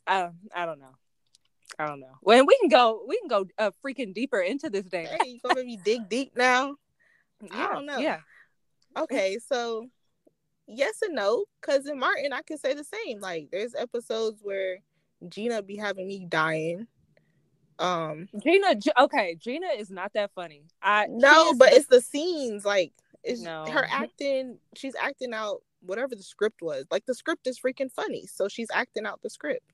Um, 0.05 0.33
I 0.53 0.65
don't 0.65 0.81
know. 0.81 0.95
I 1.79 1.87
don't 1.87 2.01
know. 2.01 2.17
Well, 2.21 2.45
we 2.45 2.57
can 2.59 2.67
go. 2.67 3.05
We 3.07 3.17
can 3.19 3.29
go 3.29 3.45
uh, 3.57 3.71
freaking 3.81 4.13
deeper 4.13 4.41
into 4.41 4.69
this 4.69 4.83
day. 4.83 5.07
Hey, 5.09 5.29
you 5.29 5.39
gonna 5.41 5.55
make 5.55 5.65
me 5.65 5.79
dig 5.81 6.09
deep 6.09 6.35
now? 6.35 6.75
I 7.51 7.73
don't 7.73 7.85
know. 7.85 7.97
Yeah. 7.97 8.19
Okay, 8.97 9.37
so 9.45 9.87
yes 10.67 11.01
and 11.03 11.15
no, 11.15 11.45
Cousin 11.61 11.97
Martin, 11.99 12.31
I 12.33 12.41
can 12.43 12.57
say 12.57 12.73
the 12.73 12.83
same. 12.83 13.19
Like, 13.19 13.49
there's 13.51 13.73
episodes 13.75 14.39
where 14.43 14.77
Gina 15.27 15.61
be 15.61 15.75
having 15.77 16.07
me 16.07 16.25
dying. 16.27 16.87
Um, 17.79 18.27
Gina. 18.43 18.75
Okay, 18.99 19.35
Gina 19.35 19.67
is 19.77 19.89
not 19.89 20.13
that 20.13 20.31
funny. 20.35 20.63
I 20.81 21.07
no, 21.09 21.53
but 21.55 21.71
the- 21.71 21.77
it's 21.77 21.87
the 21.87 22.01
scenes. 22.01 22.65
Like, 22.65 22.93
it's 23.23 23.41
No. 23.41 23.65
her 23.65 23.85
acting. 23.89 24.59
She's 24.75 24.95
acting 24.95 25.33
out 25.33 25.63
whatever 25.81 26.15
the 26.15 26.23
script 26.23 26.61
was. 26.61 26.85
Like, 26.91 27.05
the 27.05 27.15
script 27.15 27.47
is 27.47 27.59
freaking 27.59 27.91
funny, 27.91 28.25
so 28.27 28.47
she's 28.47 28.69
acting 28.71 29.05
out 29.05 29.21
the 29.21 29.29
script. 29.29 29.65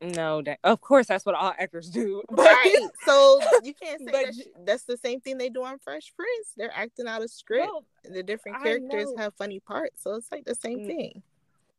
No. 0.00 0.42
That, 0.42 0.58
of 0.64 0.80
course, 0.80 1.06
that's 1.06 1.24
what 1.26 1.34
all 1.34 1.52
actors 1.58 1.88
do. 1.90 2.22
Right. 2.30 2.76
so 3.04 3.40
you 3.62 3.74
can't 3.74 4.00
say 4.04 4.10
But 4.10 4.26
that 4.34 4.44
that's 4.66 4.84
the 4.84 4.96
same 4.96 5.20
thing 5.20 5.38
they 5.38 5.48
do 5.50 5.62
on 5.64 5.78
Fresh 5.78 6.12
Prince. 6.16 6.52
They're 6.56 6.72
acting 6.74 7.06
out 7.06 7.22
a 7.22 7.28
script. 7.28 7.66
No, 7.72 8.12
the 8.12 8.22
different 8.22 8.62
characters 8.62 9.08
have 9.16 9.34
funny 9.34 9.60
parts, 9.60 10.02
so 10.02 10.14
it's 10.14 10.30
like 10.32 10.44
the 10.44 10.54
same 10.54 10.80
Mm. 10.80 10.86
thing. 10.86 11.22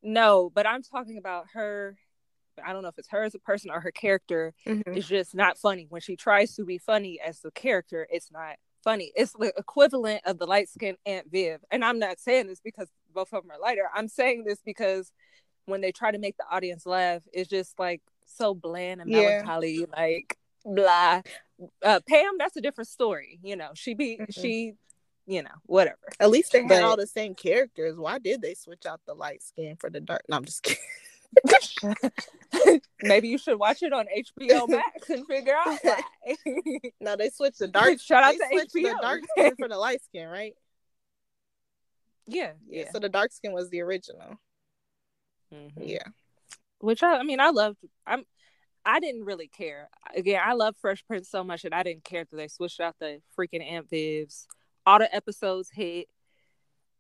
no, 0.02 0.52
but 0.54 0.68
I'm 0.68 0.84
talking 0.84 1.18
about 1.18 1.46
her. 1.54 1.98
I 2.64 2.72
don't 2.72 2.84
know 2.84 2.90
if 2.90 2.98
it's 2.98 3.10
her 3.10 3.24
as 3.24 3.36
a 3.36 3.40
person 3.40 3.70
or 3.70 3.82
her 3.82 3.92
character 3.92 4.54
Mhm. 4.66 4.96
is 4.96 5.08
just 5.08 5.36
not 5.36 5.58
funny. 5.58 5.88
When 5.90 6.00
she 6.02 6.16
tries 6.16 6.56
to 6.56 6.64
be 6.64 6.78
funny 6.78 7.20
as 7.20 7.42
the 7.42 7.52
character, 7.52 8.08
it's 8.10 8.32
not 8.32 8.56
funny. 8.82 9.12
It's 9.16 9.34
the 9.34 9.52
equivalent 9.58 10.22
of 10.26 10.38
the 10.38 10.46
light 10.46 10.70
skinned 10.70 10.98
Aunt 11.06 11.28
Viv. 11.30 11.60
And 11.72 11.84
I'm 11.84 12.00
not 12.00 12.18
saying 12.20 12.48
this 12.48 12.62
because 12.62 12.88
both 13.14 13.34
of 13.34 13.44
them 13.44 13.52
are 13.52 13.60
lighter. 13.60 13.90
I'm 13.94 14.08
saying 14.08 14.46
this 14.46 14.62
because 14.62 15.12
when 15.66 15.82
they 15.82 15.92
try 15.92 16.12
to 16.12 16.18
make 16.20 16.38
the 16.38 16.46
audience 16.50 16.86
laugh, 16.86 17.22
it's 17.34 17.50
just 17.50 17.78
like 17.80 18.02
so 18.26 18.54
bland 18.54 19.02
and 19.02 19.10
Yeah. 19.10 19.22
melancholy, 19.22 19.86
like 19.86 20.38
blah. 20.64 21.22
Uh, 21.84 22.00
Pam, 22.08 22.38
that's 22.38 22.58
a 22.58 22.62
different 22.62 22.88
story. 22.90 23.40
You 23.44 23.56
know, 23.56 23.70
she 23.76 23.94
be 23.94 24.18
Mhm. 24.18 24.34
she, 24.34 24.74
you 25.26 25.42
know, 25.44 25.50
whatever. 25.66 25.98
At 26.20 26.30
least 26.30 26.52
they 26.52 26.60
had 26.62 26.70
But- 26.70 26.84
all 26.84 26.98
the 26.98 27.08
same 27.08 27.36
characters. 27.36 27.96
Why 27.98 28.20
did 28.20 28.42
they 28.42 28.54
switch 28.56 28.86
out 28.86 29.02
the 29.06 29.14
light 29.14 29.42
skin 29.44 29.76
for 29.78 29.90
the 29.90 30.00
dark? 30.02 30.24
No, 30.30 30.38
I'm 30.38 30.46
just 30.46 30.64
kidding. 30.64 30.84
Maybe 33.02 33.28
you 33.28 33.38
should 33.38 33.60
watch 33.60 33.84
it 33.84 33.92
on 33.94 34.06
HBO 34.16 34.68
Max 34.68 35.10
and 35.10 35.26
figure 35.28 35.56
out 35.56 35.78
why. 35.82 36.02
No, 37.02 37.16
they 37.16 37.30
switched 37.30 37.60
the 37.60 37.68
dark. 37.68 38.00
Shout 38.02 38.24
out 38.24 38.32
they 38.34 38.38
to 38.38 38.48
switched 38.70 38.74
the 38.74 38.98
dark 39.02 39.22
skin 39.32 39.56
for 39.58 39.68
the 39.68 39.78
light 39.78 40.02
skin, 40.04 40.28
right? 40.30 40.54
yeah, 42.28 42.54
yeah. 42.68 42.90
So 42.92 43.00
the 43.00 43.10
dark 43.10 43.32
skin 43.34 43.52
was 43.54 43.70
the 43.70 43.82
original. 43.82 44.38
Mhm. 45.54 45.72
Yeah. 45.78 46.08
which 46.80 47.04
I, 47.04 47.18
I 47.20 47.24
mean 47.24 47.40
I 47.40 47.50
loved 47.50 47.78
I'm 48.06 48.26
I 48.86 49.00
didn't 49.00 49.26
really 49.26 49.48
care. 49.48 49.90
Again, 50.16 50.40
I 50.46 50.54
love 50.54 50.76
Fresh 50.80 51.06
Prince 51.08 51.28
so 51.30 51.44
much 51.44 51.64
that 51.64 51.74
I 51.74 51.82
didn't 51.82 52.04
care 52.04 52.24
that 52.24 52.36
they 52.36 52.48
switched 52.48 52.80
out 52.80 52.96
the 53.00 53.20
freaking 53.38 53.64
Aunt 53.64 53.90
Vivs. 53.90 54.46
All 54.86 55.00
the 55.00 55.14
episodes 55.14 55.72
hit. 55.72 56.08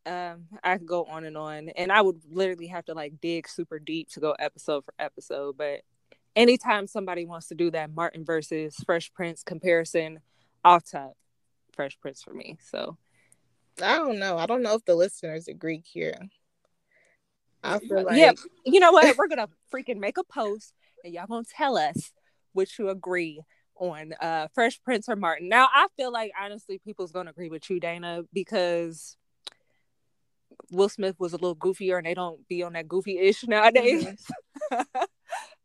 Um, 0.07 0.45
I 0.63 0.77
could 0.77 0.87
go 0.87 1.05
on 1.05 1.25
and 1.25 1.37
on. 1.37 1.69
And 1.69 1.91
I 1.91 2.01
would 2.01 2.21
literally 2.27 2.67
have 2.67 2.85
to 2.85 2.93
like 2.95 3.21
dig 3.21 3.47
super 3.47 3.77
deep 3.77 4.09
to 4.11 4.19
go 4.19 4.31
episode 4.31 4.83
for 4.83 4.95
episode. 4.97 5.57
But 5.57 5.81
anytime 6.35 6.87
somebody 6.87 7.25
wants 7.25 7.47
to 7.49 7.55
do 7.55 7.69
that 7.71 7.93
Martin 7.93 8.25
versus 8.25 8.75
Fresh 8.83 9.13
Prince 9.13 9.43
comparison, 9.43 10.21
off 10.63 10.89
top, 10.89 11.13
Fresh 11.73 11.99
Prince 11.99 12.23
for 12.23 12.33
me. 12.33 12.57
So 12.71 12.97
I 13.81 13.97
don't 13.97 14.17
know. 14.17 14.39
I 14.39 14.47
don't 14.47 14.63
know 14.63 14.73
if 14.73 14.85
the 14.85 14.95
listeners 14.95 15.47
agree 15.47 15.83
here. 15.85 16.17
I 17.65 17.79
feel 17.79 18.03
like 18.03 18.17
yeah, 18.17 18.31
you 18.65 18.79
know 18.79 18.91
what? 18.91 19.15
We're 19.17 19.27
gonna 19.27 19.49
freaking 19.73 19.97
make 19.97 20.17
a 20.17 20.23
post 20.23 20.73
and 21.03 21.13
y'all 21.13 21.27
gonna 21.27 21.45
tell 21.57 21.77
us 21.77 22.11
which 22.53 22.79
you 22.79 22.89
agree 22.89 23.41
on 23.77 24.13
uh 24.21 24.47
Fresh 24.53 24.81
Prince 24.83 25.09
or 25.09 25.15
Martin. 25.15 25.49
Now 25.49 25.67
I 25.73 25.87
feel 25.97 26.11
like 26.11 26.31
honestly 26.41 26.79
people's 26.79 27.11
gonna 27.11 27.31
agree 27.31 27.49
with 27.49 27.69
you, 27.69 27.79
Dana, 27.79 28.23
because 28.33 29.17
Will 30.71 30.89
Smith 30.89 31.15
was 31.19 31.33
a 31.33 31.37
little 31.37 31.55
goofier 31.55 31.97
and 31.97 32.05
they 32.05 32.13
don't 32.13 32.47
be 32.47 32.63
on 32.63 32.73
that 32.73 32.87
goofy 32.87 33.19
ish 33.19 33.45
nowadays. 33.47 34.25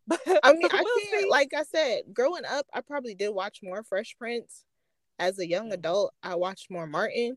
But 0.07 0.21
I 0.43 0.53
mean, 0.55 0.69
I 0.73 0.83
we'll 0.83 0.99
can't. 0.99 1.23
see. 1.23 1.29
Like 1.31 1.53
I 1.57 1.63
said, 1.63 2.03
growing 2.13 2.43
up, 2.45 2.67
I 2.75 2.81
probably 2.81 3.15
did 3.15 3.29
watch 3.29 3.61
more 3.63 3.85
Fresh 3.85 4.17
Prince. 4.19 4.65
As 5.21 5.39
a 5.39 5.47
young 5.47 5.73
adult, 5.73 6.13
I 6.21 6.35
watched 6.35 6.69
more 6.69 6.87
Martin, 6.87 7.37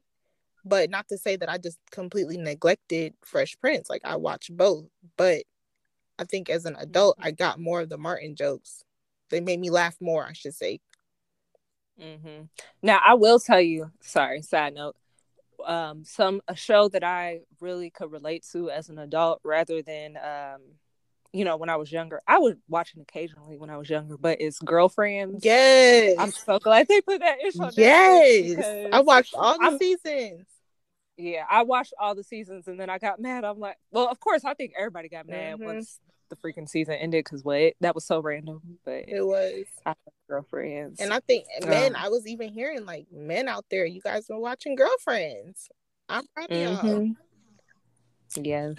but 0.66 0.90
not 0.90 1.08
to 1.10 1.18
say 1.18 1.36
that 1.36 1.50
I 1.50 1.58
just 1.58 1.80
completely 1.92 2.38
neglected 2.38 3.14
Fresh 3.24 3.58
Prince. 3.60 3.90
Like 3.90 4.02
I 4.04 4.16
watched 4.16 4.56
both, 4.56 4.86
but 5.18 5.44
I 6.18 6.26
think 6.26 6.50
as 6.50 6.66
an 6.66 6.76
adult, 6.80 7.18
I 7.20 7.32
got 7.32 7.60
more 7.60 7.82
of 7.82 7.90
the 7.90 7.98
Martin 7.98 8.36
jokes. 8.36 8.84
They 9.30 9.42
made 9.42 9.60
me 9.60 9.70
laugh 9.70 9.96
more, 10.00 10.26
I 10.26 10.34
should 10.34 10.54
say. 10.54 10.80
Mm-hmm. 12.02 12.44
Now 12.82 13.00
I 13.06 13.16
will 13.16 13.40
tell 13.40 13.62
you. 13.62 13.92
Sorry, 14.02 14.42
side 14.42 14.74
note. 14.74 14.96
Um, 15.66 16.04
some 16.04 16.42
a 16.48 16.56
show 16.56 16.90
that 16.90 17.04
I 17.04 17.42
really 17.62 17.90
could 17.90 18.12
relate 18.12 18.46
to 18.52 18.70
as 18.70 18.90
an 18.90 19.00
adult, 19.00 19.40
rather 19.44 19.82
than 19.82 20.18
um, 20.18 20.62
you 21.34 21.44
know, 21.44 21.58
when 21.58 21.70
I 21.70 21.76
was 21.78 21.92
younger. 21.92 22.22
I 22.28 22.38
would 22.40 22.60
watch 22.70 22.94
it 22.96 23.02
occasionally 23.02 23.58
when 23.58 23.70
I 23.70 23.78
was 23.78 23.90
younger, 23.90 24.18
but 24.18 24.40
it's 24.40 24.60
Girlfriends. 24.60 25.44
Yes, 25.44 26.16
I'm 26.20 26.32
so 26.32 26.60
glad 26.60 26.88
they 26.88 27.02
put 27.02 27.20
that 27.22 27.42
ish 27.44 27.60
on. 27.60 27.72
Yes. 27.76 28.90
I 28.94 29.00
watched 29.02 29.34
all 29.36 29.58
the 29.58 29.64
I'm- 29.66 29.78
seasons. 29.80 30.46
Yeah, 31.18 31.44
I 31.50 31.62
watched 31.64 31.94
all 32.00 32.16
the 32.16 32.24
seasons 32.24 32.68
and 32.68 32.80
then 32.80 32.90
I 32.90 32.98
got 32.98 33.20
mad. 33.20 33.44
I'm 33.44 33.60
like, 33.60 33.78
well, 33.92 34.08
of 34.10 34.20
course, 34.20 34.44
I 34.46 34.54
think 34.56 34.74
everybody 34.78 35.10
got 35.10 35.28
mad 35.28 35.60
Mhm. 35.60 35.66
once 35.66 36.00
the 36.30 36.36
freaking 36.36 36.68
season 36.68 36.96
ended 36.96 37.24
because 37.26 37.44
what? 37.44 37.74
That 37.82 37.94
was 37.94 38.04
so 38.06 38.20
random. 38.20 38.80
But 38.84 39.06
It 39.08 39.22
was. 39.24 39.66
I 39.86 39.94
Girlfriends. 40.28 41.00
And 41.00 41.14
I 41.14 41.20
think 41.20 41.46
men, 41.64 41.96
Um, 41.96 42.02
I 42.04 42.10
was 42.10 42.26
even 42.26 42.50
hearing 42.50 42.86
like 42.86 43.12
men 43.12 43.48
out 43.48 43.66
there, 43.70 43.86
you 43.86 44.02
guys 44.02 44.26
were 44.30 44.40
watching 44.40 44.76
girlfriends. 44.76 45.70
I'm 46.10 46.26
proud 46.34 46.52
of 46.52 46.58
y'all. 46.58 46.78
Mhm. 46.78 47.16
Yes. 48.42 48.76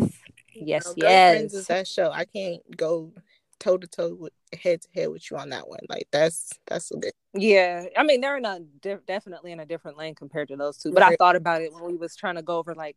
Yes, 0.55 0.93
You 0.97 1.03
know, 1.05 1.09
yes. 1.11 1.55
is 1.55 1.67
that 1.67 1.87
show. 1.89 2.11
I 2.11 2.25
can't 2.25 2.61
go 2.77 3.13
toe 3.61 3.79
to 3.79 3.87
toe 3.87 4.15
with 4.15 4.33
head 4.61 4.83
to 4.83 4.89
head 4.95 5.09
with 5.11 5.31
you 5.31 5.37
on 5.37 5.51
that 5.51 5.69
one. 5.69 5.81
Like 5.89 6.09
that's 6.13 6.51
that's 6.67 6.91
a 6.91 6.97
good. 6.97 7.13
Yeah, 7.35 7.87
I 7.97 8.05
mean 8.05 8.21
they're 8.21 8.37
in 8.37 8.45
a 8.45 8.61
definitely 9.07 9.53
in 9.53 9.61
a 9.61 9.67
different 9.67 9.97
lane 9.97 10.15
compared 10.15 10.49
to 10.49 10.57
those 10.57 10.79
two. 10.79 10.93
But 10.93 11.03
I 11.03 11.17
thought 11.17 11.37
about 11.37 11.63
it 11.63 11.73
when 11.73 11.85
we 11.85 11.97
was 11.97 12.15
trying 12.17 12.37
to 12.37 12.43
go 12.43 12.59
over 12.59 12.75
like 12.75 12.97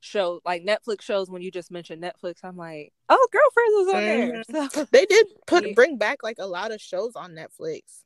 show 0.00 0.40
like 0.44 0.64
Netflix 0.64 1.02
shows. 1.02 1.30
When 1.30 1.42
you 1.42 1.50
just 1.50 1.70
mentioned 1.70 2.02
Netflix, 2.02 2.42
I'm 2.42 2.56
like, 2.56 2.92
oh, 3.08 3.28
Girlfriends 3.30 3.74
is 3.74 3.94
on 3.94 4.04
there. 4.04 4.68
So 4.72 4.86
They 4.90 5.06
did 5.06 5.26
put 5.46 5.66
Yeah. 5.66 5.72
bring 5.74 5.98
back 5.98 6.22
like 6.22 6.36
a 6.38 6.46
lot 6.46 6.72
of 6.72 6.80
shows 6.80 7.14
on 7.14 7.32
Netflix 7.32 8.02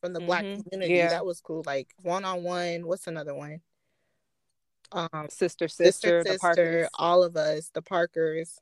from 0.00 0.12
the 0.12 0.20
black 0.20 0.44
Mhm. 0.44 0.62
community. 0.62 0.94
Yeah. 0.94 1.08
That 1.08 1.26
was 1.26 1.40
cool. 1.40 1.62
Like 1.66 1.88
one 2.02 2.24
on 2.24 2.42
one. 2.42 2.86
What's 2.86 3.06
another 3.06 3.34
one? 3.34 3.60
Um, 4.94 5.26
sister, 5.28 5.66
sister, 5.68 5.84
sister, 5.84 6.22
the 6.22 6.28
sister, 6.30 6.38
Parkers. 6.40 6.88
all 6.94 7.22
of 7.22 7.36
us, 7.36 7.70
the 7.74 7.82
Parkers. 7.82 8.58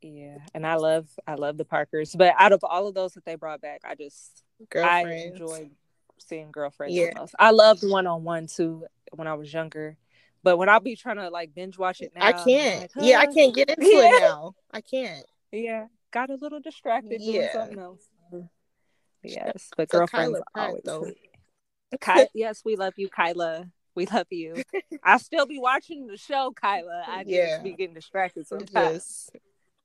Yeah, 0.00 0.38
and 0.54 0.66
I 0.66 0.74
love 0.76 1.08
I 1.26 1.34
love 1.34 1.56
the 1.56 1.64
Parkers. 1.64 2.14
But 2.16 2.34
out 2.38 2.52
of 2.52 2.60
all 2.64 2.88
of 2.88 2.94
those 2.94 3.12
that 3.14 3.24
they 3.24 3.34
brought 3.36 3.60
back, 3.60 3.82
I 3.84 3.94
just 3.94 4.42
I 4.74 5.02
enjoyed 5.04 5.70
seeing 6.18 6.50
girlfriends. 6.50 6.94
Yeah. 6.94 7.26
I 7.38 7.50
loved 7.50 7.82
one 7.88 8.06
on 8.06 8.24
one 8.24 8.46
too 8.46 8.86
when 9.12 9.26
I 9.28 9.34
was 9.34 9.52
younger. 9.52 9.96
But 10.44 10.56
when 10.56 10.68
I'll 10.68 10.80
be 10.80 10.96
trying 10.96 11.16
to 11.16 11.30
like 11.30 11.54
binge 11.54 11.78
watch 11.78 12.00
it 12.00 12.12
now, 12.16 12.24
I 12.26 12.32
can't. 12.32 12.80
like, 12.96 13.06
Yeah, 13.06 13.18
I 13.20 13.26
can't 13.26 13.54
get 13.54 13.70
into 13.70 13.82
Yeah. 13.86 14.16
it 14.16 14.20
now. 14.20 14.54
I 14.72 14.80
can't. 14.80 15.24
Yeah, 15.52 15.86
got 16.12 16.30
a 16.30 16.34
little 16.34 16.58
distracted 16.60 17.20
doing 17.20 17.48
something 17.52 17.78
else. 17.78 18.02
Yes, 19.22 19.68
but 19.76 19.88
So 19.90 19.98
girlfriends 19.98 20.32
Kyla 20.32 20.42
Pratt, 20.52 20.68
always. 20.68 20.82
though. 20.84 21.12
Ky- 22.00 22.26
yes, 22.34 22.62
we 22.64 22.74
love 22.74 22.94
you, 22.96 23.08
Kyla. 23.08 23.66
We 23.94 24.06
love 24.06 24.26
you. 24.30 24.62
I 25.04 25.18
still 25.18 25.46
be 25.46 25.58
watching 25.58 26.06
the 26.06 26.16
show, 26.16 26.52
Kyla. 26.54 27.04
I 27.08 27.24
Yeah. 27.24 27.48
just 27.48 27.64
be 27.64 27.72
getting 27.72 27.94
distracted 27.94 28.40
It 28.42 28.46
sometimes. 28.46 28.70
just 29.04 29.30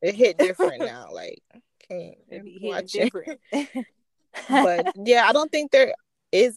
it 0.02 0.16
hit 0.16 0.38
different 0.38 0.84
now. 0.86 1.10
Like 1.12 1.42
can't 1.90 2.16
It 2.30 2.62
watch 2.64 2.96
it. 2.96 3.04
different. 3.04 3.40
But 4.50 4.86
yeah, 4.96 5.26
I 5.28 5.34
don't 5.34 5.52
think 5.52 5.72
they're 5.72 5.94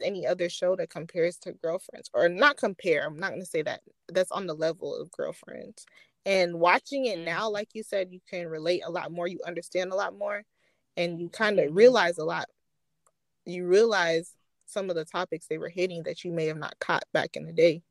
any 0.02 0.26
other 0.26 0.49
show 0.49 0.76
that 0.76 0.90
compares 0.90 1.37
to 1.38 1.52
girlfriends 1.52 2.11
or 2.12 2.28
not 2.28 2.57
compare 2.57 3.07
i'm 3.07 3.16
not 3.19 3.30
going 3.30 3.40
to 3.40 3.47
say 3.47 3.62
that 3.62 3.80
that's 4.09 4.30
on 4.33 4.47
the 4.47 4.54
level 4.54 4.95
of 4.95 5.11
girlfriends 5.12 5.87
and 6.26 6.61
watching 6.61 7.07
it 7.07 7.19
now 7.19 7.45
Mm-hmm. 7.45 7.52
like 7.52 7.69
you 7.73 7.83
said 7.83 8.09
you 8.12 8.21
can 8.28 8.47
relate 8.49 8.83
a 8.85 8.90
lot 8.90 9.11
more 9.12 9.26
you 9.26 9.40
understand 9.47 9.92
a 9.92 9.95
lot 9.95 10.16
more 10.19 10.42
and 10.97 11.21
you 11.21 11.28
kind 11.30 11.59
of 11.59 11.71
Mhm. 11.71 11.76
realize 11.76 12.19
a 12.19 12.25
lot 12.25 12.47
you 13.47 13.66
realize 13.66 14.35
some 14.70 14.88
of 14.90 14.96
the 14.96 15.04
topics 15.04 15.46
they 15.46 15.58
were 15.58 15.68
hitting 15.68 16.02
that 16.04 16.24
you 16.24 16.32
may 16.32 16.46
have 16.46 16.56
not 16.56 16.78
caught 16.78 17.04
back 17.12 17.36
in 17.36 17.44
the 17.44 17.52
day 17.52 17.82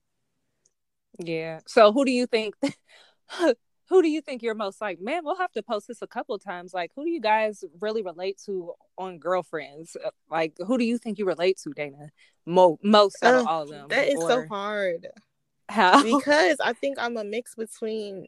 Yeah. 1.19 1.59
So 1.67 1.91
who 1.91 2.05
do 2.05 2.11
you 2.11 2.25
think 2.25 2.55
who 3.89 4.01
do 4.01 4.07
you 4.09 4.21
think 4.21 4.41
you're 4.43 4.55
most 4.55 4.79
like? 4.81 4.99
Man, 5.01 5.23
we'll 5.25 5.35
have 5.37 5.51
to 5.53 5.63
post 5.63 5.87
this 5.87 6.01
a 6.01 6.07
couple 6.07 6.35
of 6.35 6.43
times. 6.43 6.73
Like 6.73 6.91
who 6.95 7.03
do 7.03 7.09
you 7.11 7.19
guys 7.21 7.63
really 7.81 8.03
relate 8.03 8.39
to 8.45 8.73
on 8.97 9.19
girlfriends? 9.19 9.95
Uh, 9.95 10.11
Like 10.29 10.53
who 10.65 10.77
do 10.77 10.85
you 10.85 10.97
think 10.97 11.19
you 11.19 11.25
relate 11.25 11.57
to, 11.63 11.73
Dana? 11.73 12.11
Mo- 12.45 12.79
most 12.81 13.23
out 13.23 13.35
of 13.35 13.47
all 13.47 13.63
of 13.63 13.69
them. 13.69 13.87
that 13.89 14.07
is 14.07 14.19
so 14.19 14.47
hard 14.47 15.07
how 15.67 16.01
because 16.01 16.57
i 16.63 16.73
think 16.73 16.97
i'm 16.97 17.15
a 17.15 17.23
mix 17.23 17.53
between 17.53 18.25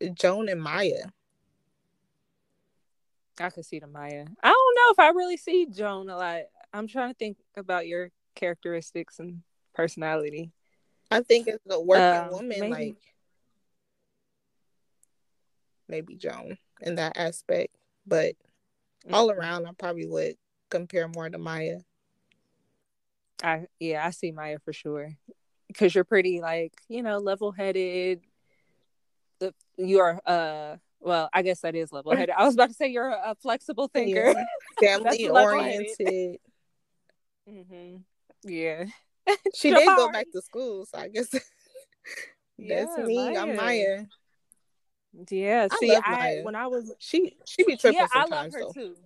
joan 0.14 0.48
and 0.50 0.62
maya 0.62 1.04
I 3.38 3.50
could 3.50 3.64
see 3.64 3.78
the 3.78 3.86
Maya. 3.86 4.26
I 4.42 4.48
don't 4.48 4.76
know 4.76 4.92
if 4.92 4.98
I 4.98 5.08
really 5.10 5.36
see 5.36 5.66
Joan 5.66 6.08
a 6.10 6.16
lot. 6.16 6.42
I'm 6.72 6.86
trying 6.86 7.10
to 7.10 7.14
think 7.18 7.36
about 7.56 7.86
your 7.86 8.10
characteristics 8.34 9.18
and 9.18 9.42
personality. 9.74 10.52
I 11.10 11.22
think 11.22 11.48
as 11.48 11.58
a 11.68 11.80
working 11.80 12.04
Um, 12.04 12.30
woman, 12.30 12.60
maybe. 12.60 12.70
like 12.70 12.96
maybe 15.88 16.14
Joan 16.16 16.56
in 16.82 16.96
that 16.96 17.16
aspect, 17.16 17.74
but 18.06 18.34
all 19.12 19.28
Mm-hmm. 19.28 19.40
around, 19.40 19.66
I 19.66 19.72
probably 19.78 20.06
would 20.06 20.36
compare 20.70 21.08
more 21.08 21.28
to 21.28 21.38
Maya. 21.38 21.78
I 23.42 23.66
yeah, 23.78 24.06
I 24.06 24.10
see 24.10 24.30
Maya 24.30 24.58
for 24.64 24.72
sure. 24.72 25.16
Because 25.68 25.94
you're 25.94 26.04
pretty 26.04 26.40
like, 26.40 26.74
you 26.88 27.02
know, 27.02 27.18
level 27.18 27.52
headed. 27.52 28.20
The 29.38 29.54
you're 29.78 30.20
uh 30.26 30.76
well, 31.00 31.28
I 31.32 31.42
guess 31.42 31.60
that 31.60 31.74
is 31.74 31.92
level 31.92 32.12
headed. 32.16 32.34
I 32.36 32.44
was 32.44 32.54
about 32.54 32.68
to 32.68 32.74
say 32.74 32.88
you're 32.88 33.08
a, 33.08 33.34
flexible 33.40 33.88
thinker. 33.88 34.34
Yeah. 34.80 34.96
Family 34.98 35.28
oriented. 35.28 36.38
hmm 37.46 37.96
Yeah. 38.44 38.84
She 39.54 39.70
did 39.70 39.86
go 39.94 40.10
back 40.10 40.26
to 40.32 40.40
school, 40.40 40.86
so 40.86 40.98
I 40.98 41.08
guess 41.08 41.28
that's 41.30 41.50
Yeah, 42.58 43.04
me. 43.04 43.36
I'm 43.36 43.54
Maya. 43.54 43.56
Maya. 43.56 44.04
Yeah. 45.28 45.68
See, 45.78 45.94
I 45.94 46.16
Maya. 46.18 46.44
when 46.44 46.54
I 46.54 46.68
was 46.68 46.94
She 46.98 47.36
she 47.44 47.64
be 47.64 47.76
tripping 47.76 47.98
yeah, 48.00 48.06
I 48.12 48.24
love 48.26 48.52
her 48.52 48.60
though. 48.60 48.72
too. 48.72 48.96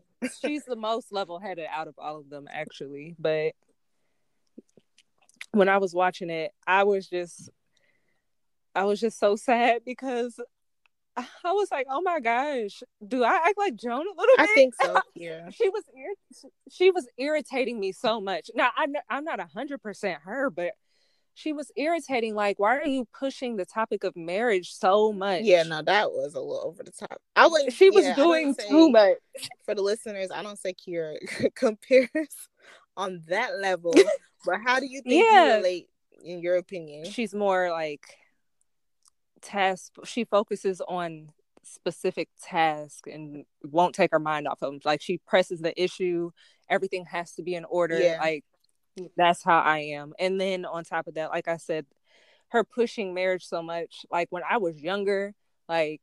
She's 0.40 0.64
the 0.64 0.76
most 0.76 1.12
level 1.12 1.38
headed 1.38 1.66
out 1.70 1.88
of 1.88 1.94
all 1.98 2.18
of 2.18 2.30
them, 2.30 2.46
actually. 2.50 3.16
But 3.18 3.54
when 5.52 5.68
I 5.68 5.78
was 5.78 5.94
watching 5.94 6.30
it, 6.30 6.52
I 6.66 6.84
was 6.84 7.08
just, 7.08 7.50
I 8.74 8.84
was 8.84 9.00
just 9.00 9.18
so 9.18 9.36
sad 9.36 9.82
because 9.84 10.38
I 11.16 11.52
was 11.52 11.68
like, 11.70 11.86
oh 11.90 12.02
my 12.02 12.18
gosh, 12.20 12.82
do 13.06 13.22
I 13.22 13.34
act 13.34 13.56
like 13.56 13.76
Joan 13.76 14.06
a 14.06 14.20
little 14.20 14.36
bit? 14.36 14.40
I 14.50 14.54
think 14.54 14.74
so. 14.80 15.00
Yeah. 15.14 15.50
she 15.50 15.68
was 15.68 15.84
ir- 15.96 16.50
she 16.70 16.90
was 16.90 17.06
irritating 17.16 17.78
me 17.78 17.92
so 17.92 18.20
much. 18.20 18.50
Now 18.54 18.70
I'm 18.76 18.94
I'm 19.08 19.24
not 19.24 19.38
a 19.40 19.46
hundred 19.46 19.80
percent 19.82 20.20
her, 20.24 20.50
but 20.50 20.72
she 21.36 21.52
was 21.52 21.70
irritating. 21.76 22.34
Like, 22.34 22.58
why 22.60 22.76
are 22.78 22.86
you 22.86 23.06
pushing 23.18 23.56
the 23.56 23.64
topic 23.64 24.04
of 24.04 24.16
marriage 24.16 24.72
so 24.72 25.12
much? 25.12 25.42
Yeah, 25.42 25.64
no, 25.64 25.82
that 25.82 26.10
was 26.10 26.34
a 26.34 26.40
little 26.40 26.62
over 26.64 26.82
the 26.82 26.92
top. 26.92 27.20
I 27.36 27.46
would. 27.48 27.72
she 27.72 27.90
was 27.90 28.04
yeah, 28.04 28.14
doing 28.14 28.54
say- 28.54 28.68
too 28.68 28.90
much. 28.90 29.16
for 29.64 29.74
the 29.74 29.82
listeners, 29.82 30.30
I 30.32 30.42
don't 30.42 30.58
say 30.58 30.74
Kiera 30.74 31.16
compares 31.54 32.48
on 32.96 33.22
that 33.28 33.58
level, 33.60 33.92
but 34.46 34.56
how 34.64 34.78
do 34.80 34.86
you 34.86 35.00
think 35.02 35.24
Yeah. 35.24 35.48
you 35.48 35.54
relate 35.56 35.88
in 36.24 36.40
your 36.40 36.56
opinion? 36.56 37.04
she's 37.10 37.34
more 37.34 37.70
like 37.70 38.04
task 39.44 39.92
she 40.04 40.24
focuses 40.24 40.80
on 40.88 41.28
specific 41.62 42.28
tasks 42.42 43.02
and 43.10 43.44
won't 43.62 43.94
take 43.94 44.10
her 44.10 44.18
mind 44.18 44.46
off 44.48 44.60
of 44.62 44.72
them 44.72 44.80
like 44.84 45.00
she 45.00 45.18
presses 45.26 45.60
the 45.60 45.80
issue 45.82 46.30
everything 46.68 47.04
has 47.06 47.32
to 47.32 47.42
be 47.42 47.54
in 47.54 47.64
order 47.64 47.98
Yeah. 47.98 48.18
like 48.20 48.44
that's 49.16 49.42
how 49.42 49.58
i 49.60 49.78
am 49.78 50.12
and 50.18 50.40
then 50.40 50.64
on 50.64 50.84
top 50.84 51.06
of 51.06 51.14
that 51.14 51.30
like 51.30 51.48
i 51.48 51.56
said 51.56 51.86
her 52.48 52.64
pushing 52.64 53.14
marriage 53.14 53.44
so 53.44 53.62
much 53.62 54.04
like 54.10 54.28
when 54.30 54.42
i 54.48 54.56
was 54.58 54.80
younger 54.80 55.34
like 55.68 56.00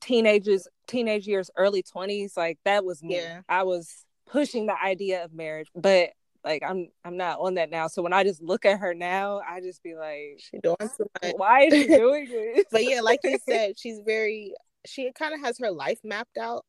teenagers 0.00 0.68
teenage 0.86 1.26
years 1.26 1.50
early 1.56 1.82
20s 1.82 2.36
like 2.36 2.58
that 2.64 2.84
was 2.84 3.02
me 3.02 3.16
Yeah. 3.16 3.40
i 3.48 3.62
was 3.62 4.04
pushing 4.26 4.66
the 4.66 4.76
idea 4.80 5.24
of 5.24 5.32
marriage 5.32 5.68
but 5.74 6.10
like 6.44 6.62
i'm 6.66 6.88
i'm 7.04 7.16
not 7.16 7.38
on 7.38 7.54
that 7.54 7.70
now 7.70 7.86
so 7.86 8.02
when 8.02 8.12
i 8.12 8.24
just 8.24 8.42
look 8.42 8.64
at 8.64 8.78
her 8.78 8.94
now 8.94 9.40
i 9.48 9.60
just 9.60 9.82
be 9.82 9.94
like 9.94 10.38
She 10.38 10.58
doing 10.58 10.76
too 10.80 11.10
much. 11.22 11.34
why 11.36 11.62
is 11.64 11.74
she 11.74 11.86
doing 11.96 12.28
this? 12.28 12.64
But 12.70 12.84
yeah, 12.84 13.00
like 13.00 13.20
you 13.24 13.38
said, 13.48 13.78
she's 13.78 14.00
very 14.04 14.54
she 14.86 15.12
kind 15.12 15.34
of 15.34 15.40
has 15.40 15.58
her 15.58 15.70
life 15.70 15.98
mapped 16.04 16.38
out. 16.38 16.64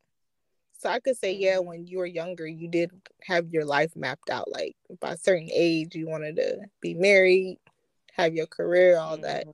So 0.80 0.90
I 0.90 1.00
could 1.00 1.16
say, 1.16 1.34
yeah, 1.34 1.60
when 1.60 1.86
you 1.86 2.00
were 2.00 2.08
younger, 2.08 2.48
you 2.48 2.68
did 2.68 2.90
have 3.24 3.50
your 3.52 3.66
life 3.66 3.96
mapped 3.96 4.30
out. 4.30 4.52
Like 4.52 4.76
by 5.00 5.14
a 5.14 5.18
certain 5.18 5.50
age, 5.54 5.96
you 5.96 6.08
wanted 6.08 6.36
to 6.38 6.58
be 6.82 6.96
married, 6.96 7.60
have 8.14 8.34
your 8.34 8.48
career, 8.48 8.98
all 8.98 9.18
that. 9.18 9.48
Mhm. 9.48 9.54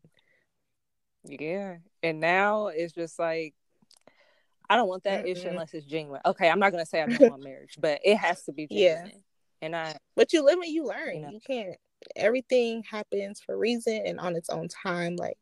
Yeah. 1.25 1.75
And 2.01 2.19
now 2.19 2.67
it's 2.67 2.93
just 2.93 3.19
like 3.19 3.53
I 4.69 4.75
don't 4.75 4.87
want 4.87 5.03
that 5.03 5.25
issue 5.27 5.43
Mm-mm. 5.43 5.51
unless 5.51 5.73
it's 5.73 5.85
genuine. 5.85 6.21
Okay, 6.25 6.49
I'm 6.49 6.59
not 6.59 6.71
gonna 6.71 6.85
say 6.85 7.01
I 7.01 7.07
don't 7.07 7.29
want 7.29 7.43
marriage, 7.43 7.77
but 7.79 7.99
it 8.03 8.17
has 8.17 8.43
to 8.43 8.53
be 8.53 8.67
Yeah. 8.71 9.07
And 9.61 9.75
I 9.75 9.97
But 10.15 10.33
you 10.33 10.43
live 10.43 10.59
and 10.59 10.67
you 10.71 10.85
learn. 10.85 11.15
You 11.15 11.21
know. 11.21 11.29
You 11.29 11.39
can't. 11.39 11.75
Everything 12.15 12.83
happens 12.83 13.39
for 13.41 13.55
a 13.55 13.57
reason 13.57 14.01
and 14.05 14.19
on 14.19 14.35
its 14.35 14.49
own 14.49 14.67
time. 14.67 15.15
Like, 15.15 15.37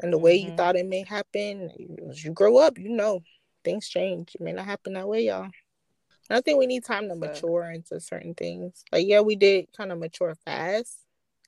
and 0.00 0.12
the 0.12 0.18
way 0.18 0.34
you 0.34 0.50
Mhm. 0.52 0.56
thought 0.56 0.76
it 0.76 0.86
may 0.86 1.02
happen, 1.04 1.70
as 2.08 2.24
you 2.24 2.32
grow 2.32 2.56
up, 2.56 2.78
you 2.78 2.88
know, 2.88 3.20
things 3.64 3.88
change. 3.88 4.34
It 4.34 4.40
may 4.40 4.52
not 4.52 4.64
happen 4.64 4.94
that 4.94 5.06
way, 5.08 5.22
y'all. 5.26 5.44
And 5.44 6.36
I 6.38 6.40
think 6.40 6.58
we 6.58 6.66
need 6.66 6.84
time 6.84 7.08
to 7.08 7.14
So- 7.14 7.20
mature 7.20 7.70
into 7.70 8.00
certain 8.00 8.34
things. 8.34 8.84
Like, 8.92 9.06
yeah, 9.06 9.20
we 9.20 9.36
did 9.36 9.72
kind 9.72 9.92
of 9.92 9.98
mature 9.98 10.34
fast, 10.34 10.98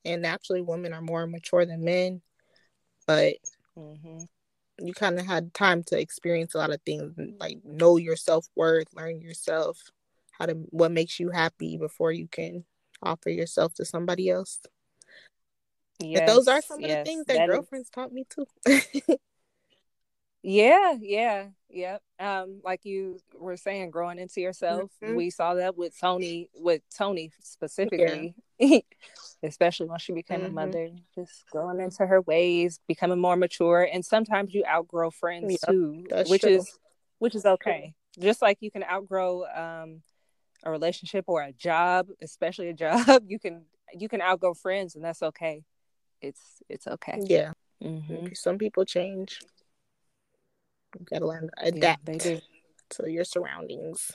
and 0.04 0.20
naturally, 0.20 0.60
women 0.60 0.92
are 0.92 1.00
more 1.00 1.26
mature 1.26 1.64
than 1.64 1.84
men. 1.84 2.20
But 3.06 3.36
Mhm. 3.76 4.28
you 4.78 4.92
kind 4.92 5.18
of 5.18 5.24
had 5.26 5.54
time 5.54 5.82
to 5.84 5.98
experience 5.98 6.54
a 6.54 6.58
lot 6.58 6.72
of 6.72 6.82
things, 6.82 7.14
like 7.38 7.64
know 7.64 7.96
your 7.96 8.16
self 8.16 8.48
worth, 8.54 8.92
learn 8.94 9.20
yourself, 9.20 9.90
how 10.42 10.46
to 10.46 10.54
what 10.70 10.90
makes 10.90 11.20
you 11.20 11.30
happy 11.30 11.76
before 11.76 12.10
you 12.10 12.26
can 12.26 12.64
offer 13.00 13.30
yourself 13.30 13.74
to 13.74 13.84
somebody 13.84 14.28
else. 14.28 14.58
And 16.00 16.28
those 16.28 16.48
are 16.48 16.56
Yes, 16.56 16.66
some 16.66 16.82
of 16.82 16.90
the 16.90 17.04
things 17.04 17.26
that, 17.26 17.34
that 17.34 17.48
is- 17.48 17.54
girlfriends 17.54 17.90
taught 17.90 18.12
me 18.12 18.26
too. 18.28 18.46
Yeah, 20.44 20.94
yeah, 21.00 21.50
yep. 21.70 22.02
Um, 22.18 22.60
like 22.64 22.84
you 22.84 23.20
were 23.38 23.56
saying, 23.56 23.92
growing 23.92 24.18
into 24.18 24.40
yourself. 24.40 24.90
Mhm. 25.00 25.14
We 25.14 25.30
saw 25.30 25.54
that 25.54 25.76
with 25.76 25.96
Toni, 25.96 26.50
with 26.56 26.82
Toni 26.92 27.30
specifically, 27.40 28.34
especially 29.44 29.86
when 29.86 30.00
she 30.00 30.12
became 30.12 30.42
a 30.42 30.48
Mhm. 30.48 30.52
mother. 30.52 30.90
Just 31.14 31.48
growing 31.50 31.78
into 31.80 32.04
her 32.04 32.20
ways, 32.22 32.80
becoming 32.88 33.20
more 33.20 33.36
mature, 33.36 33.82
and 33.92 34.04
sometimes 34.04 34.52
you 34.52 34.64
outgrow 34.66 35.12
friends 35.12 35.60
too, 35.60 36.04
which 36.26 36.42
true. 36.42 36.56
is 36.56 36.76
which 37.20 37.36
is 37.36 37.46
okay. 37.46 37.94
Just 38.18 38.42
like 38.42 38.58
you 38.60 38.72
can 38.72 38.82
outgrow 38.82 39.44
um 39.54 40.02
a 40.62 40.70
relationship 40.70 41.24
or 41.28 41.42
a 41.42 41.52
job, 41.52 42.08
especially 42.20 42.68
a 42.68 42.74
job, 42.86 43.22
you 43.26 43.38
can 43.38 43.64
you 43.94 44.08
can 44.08 44.20
outgo 44.20 44.54
friends, 44.54 44.94
and 44.94 45.04
that's 45.04 45.22
okay. 45.22 45.62
It's 46.20 46.62
it's 46.68 46.86
okay. 46.86 47.18
yeah, 47.22 47.52
Mhm. 47.82 48.36
some 48.36 48.58
people 48.58 48.84
change. 48.84 49.40
You 50.98 51.06
gotta 51.10 51.26
learn 51.26 51.48
to 51.58 51.68
adapt 51.68 52.04
do. 52.04 52.40
to 52.90 53.10
your 53.10 53.24
surroundings 53.24 54.10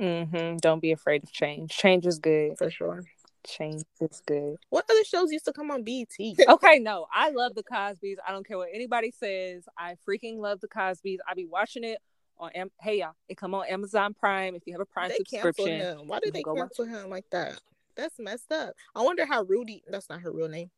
Mm-hmm. 0.00 0.56
Don't 0.56 0.80
be 0.80 0.92
afraid 0.92 1.22
of 1.22 1.30
change. 1.32 1.70
Change 1.76 2.06
is 2.06 2.18
good. 2.18 2.56
for 2.56 2.70
sure. 2.70 3.04
Change 3.46 3.82
is 4.00 4.22
good. 4.24 4.56
What 4.70 4.86
other 4.90 5.04
shows 5.04 5.30
used 5.32 5.44
to 5.44 5.52
come 5.52 5.70
on 5.70 5.82
BET? 5.84 6.06
Okay, 6.48 6.78
no, 6.78 7.06
I 7.12 7.30
love 7.30 7.54
the 7.54 7.62
Cosby's. 7.62 8.18
I 8.26 8.32
don't 8.32 8.46
care 8.46 8.56
what 8.56 8.68
anybody 8.72 9.10
says. 9.10 9.64
I 9.76 9.96
freaking 10.08 10.38
love 10.38 10.60
the 10.60 10.68
Cosby's. 10.68 11.20
I 11.28 11.34
be 11.34 11.44
watching 11.44 11.84
it 11.84 11.98
on. 12.42 12.50
Am- 12.54 12.70
hey 12.80 12.98
y'all, 13.00 13.12
it 13.28 13.36
come 13.36 13.54
on 13.54 13.66
Amazon 13.66 14.14
Prime 14.14 14.54
if 14.54 14.62
you 14.66 14.74
have 14.74 14.80
a 14.80 14.86
Prime 14.86 15.08
they 15.10 15.16
subscription. 15.16 15.80
him. 15.80 16.08
Why 16.08 16.16
You 16.16 16.20
did 16.22 16.34
they 16.34 16.42
go 16.42 16.52
watch 16.54 16.70
cancel 16.76 16.84
him 16.86 17.08
like 17.10 17.24
that? 17.30 17.60
That's 17.96 18.18
messed 18.18 18.52
up. 18.52 18.74
I 18.94 19.02
wonder 19.02 19.24
how 19.26 19.42
Rudy. 19.42 19.82
That's 19.88 20.08
not 20.08 20.20
her 20.22 20.32
real 20.32 20.48
name. 20.48 20.70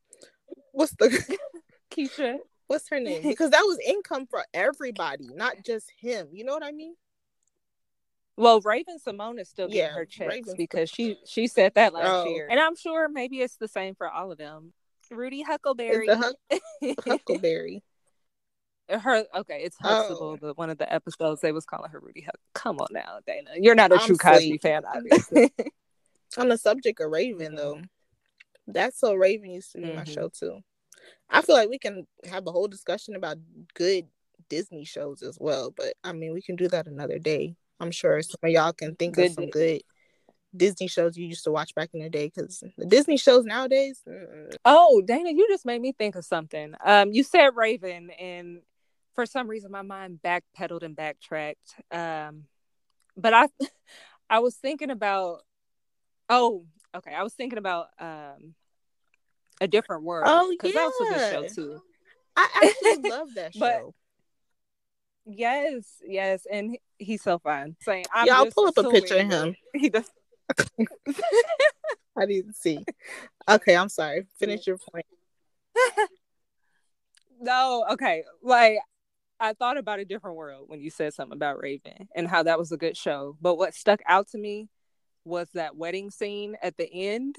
What's 0.72 0.92
the 0.92 1.08
Keisha. 1.90 2.38
What's 2.66 2.88
her 2.88 2.98
name? 3.00 3.22
Because 3.22 3.50
that 3.50 3.60
was 3.62 3.78
income 3.86 4.26
for 4.26 4.44
everybody, 4.54 5.28
not 5.34 5.56
just 5.64 5.90
him. 6.00 6.28
You 6.32 6.44
know 6.44 6.54
what 6.54 6.64
I 6.64 6.72
mean? 6.72 6.94
Well, 8.36 8.60
Raven-Symoné 8.62 9.40
is 9.40 9.48
still 9.48 9.68
getting 9.68 9.82
Yeah, 9.82 9.92
her 9.94 10.04
checks 10.06 10.28
Raven's 10.34 10.54
because 10.56 10.90
she 10.90 11.16
she 11.24 11.46
said 11.46 11.74
that 11.74 11.92
last 11.94 12.26
Oh. 12.26 12.30
year, 12.30 12.48
and 12.50 12.58
I'm 12.58 12.74
sure 12.74 13.08
maybe 13.08 13.40
it's 13.40 13.56
the 13.56 13.68
same 13.68 13.94
for 13.94 14.08
all 14.08 14.32
of 14.32 14.38
them. 14.38 14.72
Rudy 15.10 15.42
Huckleberry. 15.42 16.08
It's 16.08 16.16
Huck- 16.16 16.98
Huckleberry. 17.06 17.82
Her 18.90 19.24
okay, 19.36 19.60
it's 19.64 19.76
Huxtable, 19.80 20.32
Oh. 20.32 20.36
but 20.40 20.58
one 20.58 20.70
of 20.70 20.78
the 20.78 20.92
episodes 20.92 21.40
they 21.40 21.52
was 21.52 21.64
calling 21.64 21.90
her 21.90 22.00
Rudy 22.00 22.22
Hux. 22.22 22.38
Come 22.54 22.78
on 22.80 22.88
now, 22.90 23.18
Dana. 23.26 23.50
You're 23.56 23.74
not 23.74 23.92
a 23.92 23.96
I'm 23.96 24.06
true 24.06 24.16
Cosby 24.18 24.48
sleep. 24.48 24.62
fan, 24.62 24.82
obviously. 24.94 25.50
On 26.36 26.48
the 26.48 26.58
subject 26.58 27.00
of 27.00 27.10
Raven, 27.10 27.54
though, 27.54 27.80
that's 28.66 28.98
so 28.98 29.14
Raven 29.14 29.50
used 29.50 29.72
to 29.72 29.78
be 29.78 29.92
my 29.92 30.02
Mhm. 30.04 30.14
show 30.14 30.28
too. 30.28 30.60
I 31.30 31.42
feel 31.42 31.54
like 31.56 31.68
we 31.68 31.78
can 31.78 32.06
have 32.30 32.46
a 32.46 32.52
whole 32.52 32.68
discussion 32.68 33.14
about 33.16 33.38
good 33.74 34.06
Disney 34.48 34.84
shows 34.84 35.22
as 35.22 35.38
well, 35.40 35.70
but 35.70 35.94
I 36.04 36.12
mean, 36.12 36.32
we 36.32 36.42
can 36.42 36.56
do 36.56 36.68
that 36.68 36.86
another 36.86 37.18
day. 37.18 37.56
I'm 37.80 37.90
sure 37.90 38.20
some 38.22 38.38
of 38.42 38.50
y'all 38.50 38.72
can 38.72 38.94
think 38.96 39.14
Good 39.16 39.26
of 39.30 39.32
some 39.34 39.50
good 39.50 39.82
Disney 40.56 40.86
shows 40.86 41.16
you 41.16 41.26
used 41.26 41.44
to 41.44 41.50
watch 41.50 41.74
back 41.74 41.90
in 41.94 42.00
the 42.00 42.08
day 42.10 42.26
because 42.32 42.62
the 42.78 42.86
Disney 42.86 43.16
shows 43.16 43.44
nowadays, 43.44 44.00
mm, 44.08 44.54
oh, 44.64 45.02
Dana, 45.04 45.30
you 45.30 45.48
just 45.48 45.64
made 45.66 45.80
me 45.80 45.92
think 45.92 46.14
of 46.14 46.24
something. 46.24 46.74
Um, 46.84 47.10
you 47.12 47.22
said 47.24 47.50
Raven, 47.56 48.10
and 48.10 48.60
for 49.14 49.26
some 49.26 49.48
reason 49.48 49.70
my 49.70 49.82
mind 49.82 50.20
backpedaled 50.24 50.82
and 50.82 50.96
backtracked. 50.96 51.74
Um, 51.90 52.44
but 53.16 53.32
I, 53.34 53.48
I 54.30 54.38
was 54.40 54.54
thinking 54.56 54.90
about. 54.90 55.40
Oh, 56.28 56.64
okay. 56.94 57.12
I 57.12 57.22
was 57.22 57.34
thinking 57.34 57.58
about 57.58 57.88
um, 57.98 58.54
a 59.60 59.68
different 59.68 60.04
world. 60.04 60.24
Oh, 60.26 60.50
because 60.50 60.72
that 60.72 60.84
was 60.84 61.08
a 61.08 61.14
good 61.14 61.32
show 61.32 61.54
too. 61.54 61.82
I 62.36 62.48
actually 62.64 63.10
love 63.10 63.28
that 63.34 63.52
But- 63.58 63.72
show. 63.72 63.94
Yes, 65.26 65.86
yes, 66.06 66.46
and 66.52 66.76
he's 66.98 67.22
so 67.22 67.38
fun. 67.38 67.76
Saying, 67.80 68.04
I'm 68.12 68.26
Y'all 68.26 68.44
pull 68.54 68.66
up 68.66 68.76
a 68.76 68.90
picture 68.90 69.16
of 69.16 69.30
him. 69.30 69.56
He 69.74 69.88
does. 69.88 70.10
I 72.14 72.26
didn't 72.26 72.56
see. 72.56 72.84
Okay, 73.48 73.74
I'm 73.74 73.88
sorry. 73.88 74.26
Finish 74.38 74.66
your 74.66 74.76
point. 74.76 75.06
no, 77.40 77.86
okay. 77.92 78.24
Like 78.42 78.76
I 79.40 79.52
thought 79.52 79.78
about 79.78 79.98
a 79.98 80.04
different 80.04 80.36
world 80.36 80.64
when 80.68 80.80
you 80.80 80.90
said 80.90 81.12
something 81.12 81.36
about 81.36 81.60
Raven 81.60 82.08
and 82.14 82.28
how 82.28 82.44
that 82.44 82.58
was 82.58 82.72
a 82.72 82.76
good 82.76 82.96
show. 82.96 83.36
But 83.40 83.56
what 83.56 83.74
stuck 83.74 84.00
out 84.06 84.28
to 84.28 84.38
me 84.38 84.68
was 85.24 85.48
that 85.54 85.76
wedding 85.76 86.10
scene 86.10 86.56
at 86.62 86.76
the 86.76 86.90
end, 86.90 87.36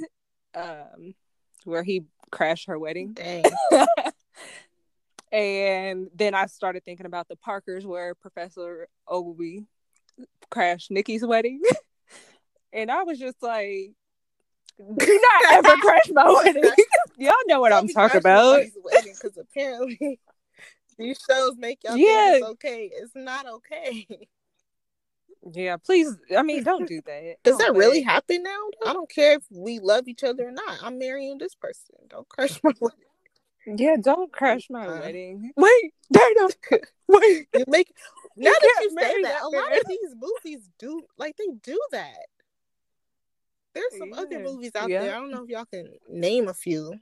um, 0.53 1.15
where 1.63 1.83
he 1.83 2.05
crashed 2.31 2.67
her 2.67 2.77
wedding. 2.77 3.13
Dang. 3.13 3.43
and 5.31 6.09
then 6.13 6.35
I 6.35 6.47
started 6.47 6.83
thinking 6.83 7.05
about 7.05 7.27
the 7.27 7.35
Parkers 7.35 7.85
where 7.85 8.15
Professor 8.15 8.87
Oglevee 9.07 9.65
crashed 10.49 10.91
Nikki's 10.91 11.25
wedding. 11.25 11.61
and 12.73 12.91
I 12.91 13.03
was 13.03 13.19
just 13.19 13.41
like, 13.41 13.93
do 14.77 14.85
not 15.43 15.53
ever 15.53 15.77
crash 15.81 16.09
my 16.11 16.29
wedding. 16.29 16.71
Y'all 17.17 17.33
know 17.47 17.61
what 17.61 17.71
I'm 17.71 17.87
talking 17.87 18.19
about. 18.19 18.63
Because 19.03 19.37
apparently 19.37 20.19
these 20.97 21.19
shows 21.29 21.55
make 21.57 21.83
y'all 21.83 21.97
Yeah. 21.97 22.31
think 22.31 22.35
it's 22.35 22.45
okay. 22.51 22.91
It's 22.93 23.15
not 23.15 23.47
okay. 23.47 24.07
Yeah, 25.53 25.77
please. 25.77 26.11
I 26.35 26.41
mean, 26.41 26.63
don't 26.63 26.87
do 26.87 27.01
that. 27.05 27.35
Does 27.43 27.57
Don't 27.59 27.73
that 27.73 27.77
really 27.79 28.01
happen 28.01 28.41
now? 28.41 28.57
I 28.83 28.93
don't 28.93 29.07
care 29.07 29.33
if 29.33 29.43
we 29.51 29.77
love 29.79 30.07
each 30.07 30.23
other 30.23 30.47
or 30.47 30.51
not. 30.51 30.79
I'm 30.81 30.97
marrying 30.97 31.37
this 31.37 31.53
person. 31.53 31.93
Don't 32.07 32.27
crush 32.27 32.59
my 32.63 32.71
wedding. 32.81 33.77
Yeah, 33.77 33.97
don't 34.01 34.31
crash 34.31 34.71
my 34.71 34.87
Uh. 34.87 34.99
wedding. 35.01 35.51
Wait, 35.55 35.93
Dana. 36.11 36.49
Wait. 37.07 37.47
You 37.53 37.63
make 37.67 37.93
now 38.35 38.49
You 38.49 38.57
that 38.59 38.79
you 38.81 38.89
say 38.99 39.21
that, 39.21 39.41
a 39.43 39.47
lot 39.49 39.71
of 39.77 39.83
these 39.87 40.15
movies 40.15 40.67
do 40.79 41.03
like 41.17 41.37
they 41.37 41.49
do 41.61 41.79
that. 41.91 42.25
There's 43.75 43.97
some 43.99 44.13
other 44.13 44.39
movies 44.39 44.71
out 44.75 44.89
Yeah. 44.89 45.01
there. 45.01 45.15
I 45.15 45.19
don't 45.19 45.29
know 45.29 45.43
if 45.43 45.49
y'all 45.49 45.65
can 45.65 45.93
name 46.09 46.47
a 46.47 46.53
few, 46.55 46.93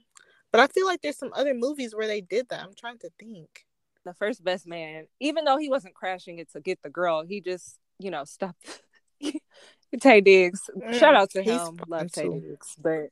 but 0.52 0.60
I 0.60 0.66
feel 0.66 0.84
like 0.86 1.00
there's 1.00 1.16
some 1.18 1.32
other 1.34 1.54
movies 1.54 1.94
where 1.94 2.06
they 2.06 2.20
did 2.20 2.48
that. 2.50 2.62
I'm 2.62 2.74
trying 2.74 2.98
to 2.98 3.10
think. 3.18 3.64
The 4.04 4.14
first 4.14 4.44
best 4.44 4.66
man, 4.66 5.06
even 5.20 5.44
though 5.44 5.56
he 5.56 5.68
wasn't 5.70 5.94
crashing 5.94 6.38
it 6.38 6.50
to 6.52 6.60
get 6.60 6.78
the 6.82 6.90
girl, 6.90 7.24
he 7.24 7.40
just, 7.40 7.78
you 7.98 8.10
know, 8.10 8.24
stopped. 8.24 8.80
Taye 9.96 10.22
Diggs. 10.24 10.60
Shout 10.92 11.14
Mm, 11.14 11.18
out 11.18 11.30
to 11.30 11.42
him. 11.42 11.78
Love 11.88 12.08
Taye. 12.08 12.42
Diggs. 12.42 12.74
But 12.78 13.08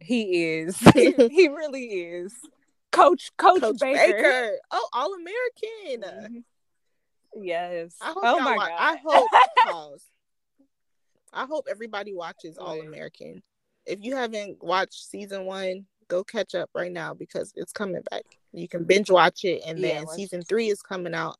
he 0.00 0.44
is. 0.44 0.78
he 0.94 1.48
really 1.48 1.84
is. 1.86 2.34
Coach 2.92 3.30
Coach, 3.38 3.60
Coach 3.62 3.78
Baker. 3.80 4.12
Baker. 4.12 4.58
Oh, 4.70 4.88
All 4.92 5.14
American. 5.14 6.44
Mhm. 7.34 7.44
Yes. 7.44 7.96
I 8.00 8.08
hope 8.08 8.18
oh 8.22 8.40
my 8.40 8.56
wa- 8.56 8.66
god. 8.66 8.76
I 8.78 8.96
hope. 9.04 9.28
I 11.32 11.46
hope 11.46 11.66
everybody 11.70 12.14
watches 12.14 12.58
All 12.58 12.80
American. 12.80 13.42
If 13.86 14.00
you 14.02 14.14
haven't 14.14 14.62
watched 14.62 15.08
season 15.10 15.46
one, 15.46 15.86
go 16.08 16.22
catch 16.22 16.54
up 16.54 16.68
right 16.74 16.92
now 16.92 17.14
because 17.14 17.52
it's 17.56 17.72
coming 17.72 18.02
back. 18.10 18.24
You 18.52 18.68
can 18.68 18.84
binge 18.84 19.10
watch 19.10 19.44
it, 19.44 19.62
and 19.66 19.78
Yeah, 19.78 20.00
then 20.00 20.08
season 20.08 20.42
three 20.42 20.68
is 20.68 20.82
coming 20.82 21.14
out. 21.14 21.36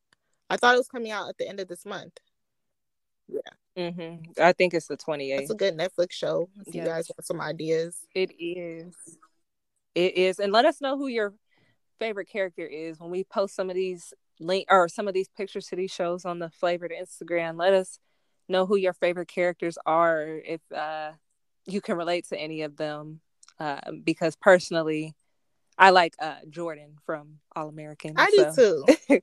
I 0.48 0.56
thought 0.56 0.74
it 0.74 0.78
was 0.78 0.88
coming 0.88 1.10
out 1.10 1.28
at 1.28 1.38
the 1.38 1.48
end 1.48 1.60
of 1.60 1.68
this 1.68 1.84
month. 1.84 2.18
Yeah. 3.28 3.90
hmm 3.90 4.16
I 4.38 4.52
think 4.52 4.74
it's 4.74 4.86
the 4.86 4.96
28th. 4.96 5.40
It's 5.40 5.50
a 5.50 5.54
good 5.54 5.76
Netflix 5.76 6.12
show. 6.12 6.48
If 6.66 6.74
you 6.74 6.82
guys 6.82 7.08
want 7.08 7.24
some 7.24 7.40
ideas, 7.40 7.96
It 8.14 8.32
is. 8.38 8.94
It 9.94 10.16
is. 10.16 10.38
And 10.38 10.52
let 10.52 10.64
us 10.64 10.80
know 10.80 10.96
who 10.96 11.06
your 11.06 11.34
favorite 11.98 12.28
character 12.28 12.66
is 12.66 12.98
when 12.98 13.10
we 13.10 13.24
post 13.24 13.54
some 13.54 13.70
of 13.70 13.76
these 13.76 14.12
link 14.40 14.66
or 14.70 14.88
some 14.88 15.06
of 15.06 15.14
these 15.14 15.28
pictures 15.28 15.66
to 15.68 15.76
these 15.76 15.90
shows 15.90 16.24
on 16.24 16.38
the 16.38 16.50
flavored 16.50 16.92
Instagram. 16.92 17.58
Let 17.58 17.74
us 17.74 17.98
know 18.48 18.66
who 18.66 18.76
your 18.76 18.92
favorite 18.92 19.28
characters 19.28 19.78
are 19.86 20.40
if 20.44 20.60
uh 20.72 21.12
you 21.66 21.80
can 21.80 21.96
relate 21.96 22.26
to 22.28 22.36
any 22.36 22.62
of 22.62 22.76
them. 22.76 23.20
Uh, 23.58 23.80
because 24.02 24.34
personally 24.34 25.14
I 25.78 25.90
like 25.90 26.14
uh 26.20 26.36
Jordan 26.50 26.96
from 27.06 27.38
All 27.56 27.68
American. 27.68 28.14
I 28.16 28.30
do 28.30 28.46
too. 28.54 28.84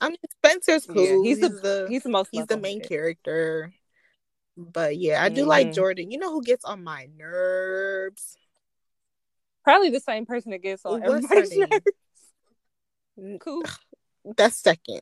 I 0.00 0.08
mean, 0.08 0.16
Spencer's 0.38 0.86
Yeah, 0.88 0.94
cool. 0.94 1.24
he's 1.24 1.38
he's, 1.38 1.50
the- 1.50 1.60
the 1.60 1.86
He's 1.88 2.02
the 2.04 2.08
most 2.08 2.28
he's 2.32 2.46
the 2.46 2.56
main 2.56 2.80
character. 2.80 3.72
But 4.56 4.96
yeah, 4.96 5.22
I 5.22 5.28
do 5.28 5.44
like 5.44 5.68
Mhm. 5.68 5.74
Jordan. 5.74 6.10
You 6.10 6.18
know 6.18 6.32
who 6.32 6.42
gets 6.42 6.64
on 6.64 6.82
my 6.84 7.08
nerves? 7.16 8.36
Probably 9.64 9.90
the 9.90 10.00
same 10.00 10.26
person 10.26 10.52
that 10.52 10.62
gets 10.62 10.84
on 10.84 11.00
What's 11.00 11.26
everybody's 11.30 11.56
nerves. 13.16 13.40
Cool. 13.40 13.62
That's 14.36 14.56
second. 14.56 15.00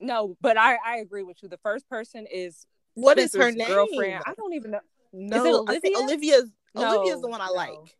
No, 0.00 0.36
but 0.40 0.56
I 0.56 0.76
I 0.84 0.96
agree 0.96 1.22
with 1.22 1.42
you. 1.42 1.48
The 1.48 1.58
first 1.58 1.88
person 1.88 2.26
is 2.30 2.66
What 2.94 3.18
is 3.18 3.34
her 3.34 3.50
name? 3.52 3.66
girlfriend. 3.68 4.22
I 4.26 4.34
don't 4.34 4.54
even 4.54 4.72
know. 4.72 4.80
No, 5.12 5.64
I 5.68 5.78
think 5.78 5.96
Olivia? 5.96 6.14
Olivia's 6.14 6.50
No, 6.74 6.88
Olivia's 6.96 7.20
the 7.20 7.28
one 7.28 7.40
I 7.40 7.46
no. 7.46 7.52
like. 7.52 7.96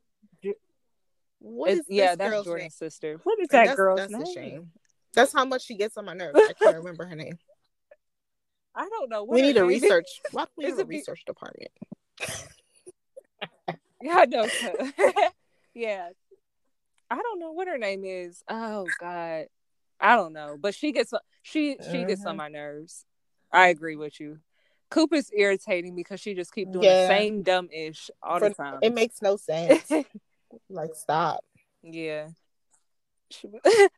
Ju- 1.43 1.49
What 1.49 1.71
is 1.71 1.79
It's- 1.81 1.87
yeah, 1.91 2.09
this 2.11 2.19
that's 2.19 2.31
girl's 2.31 2.45
Jordan's 2.47 2.63
name? 2.65 2.71
sister. 2.91 3.21
What 3.25 3.39
is 3.41 3.49
that 3.49 3.65
that's, 3.67 3.77
girl's 3.77 4.01
that's 4.01 4.13
name? 4.13 4.23
a 4.23 4.27
shame. 4.33 4.71
That's 5.15 5.33
how 5.33 5.45
much 5.45 5.63
she 5.65 5.75
gets 5.77 5.97
on 5.97 6.05
my 6.07 6.15
nerves. 6.15 6.39
I 6.39 6.53
can't 6.55 6.77
remember 6.77 7.05
her 7.05 7.15
name. 7.17 7.39
I 8.75 8.89
don't 8.89 9.11
know. 9.11 9.25
What 9.25 9.35
we 9.35 9.43
need 9.43 9.57
a 9.57 9.61
name 9.61 9.71
is. 9.71 9.83
research. 9.83 10.07
Why 10.33 10.45
do 10.45 10.51
we 10.57 10.65
Is 10.65 10.71
have 10.71 10.79
a 10.79 10.83
it 10.83 10.89
be- 10.89 10.97
research 10.97 11.25
department? 11.27 11.71
Yeah, 14.05 14.17
I 14.17 14.25
know. 14.27 14.49
yeah, 15.75 16.09
I 17.09 17.15
don't 17.23 17.39
know 17.39 17.53
what 17.53 17.69
her 17.69 17.79
name 17.79 18.03
is. 18.05 18.43
Oh 18.49 18.85
God, 18.99 19.47
I 20.01 20.17
don't 20.17 20.33
know. 20.33 20.57
But 20.61 20.75
she 20.75 20.91
gets 20.91 21.13
she 21.43 21.77
she 21.89 22.05
gets 22.05 22.25
on 22.27 22.35
Mhm. 22.35 22.39
my 22.39 22.49
nerves. 22.49 23.05
I 23.53 23.69
agree 23.69 23.95
with 23.95 24.19
you. 24.19 24.41
Coop 24.91 25.13
is 25.13 25.31
irritating 25.33 25.95
because 25.95 26.19
she 26.21 26.35
just 26.35 26.53
keep 26.53 26.73
doing 26.73 26.85
Yeah. 26.85 27.03
the 27.03 27.07
same 27.09 27.43
dumb 27.43 27.69
ish 27.73 28.11
all 28.21 28.41
For- 28.41 28.49
the 28.49 28.55
time. 28.57 28.81
It 28.83 28.93
makes 28.93 29.23
no 29.23 29.37
sense. 29.37 29.89
Like 30.69 30.95
stop. 30.95 31.45
yeah. 31.83 32.29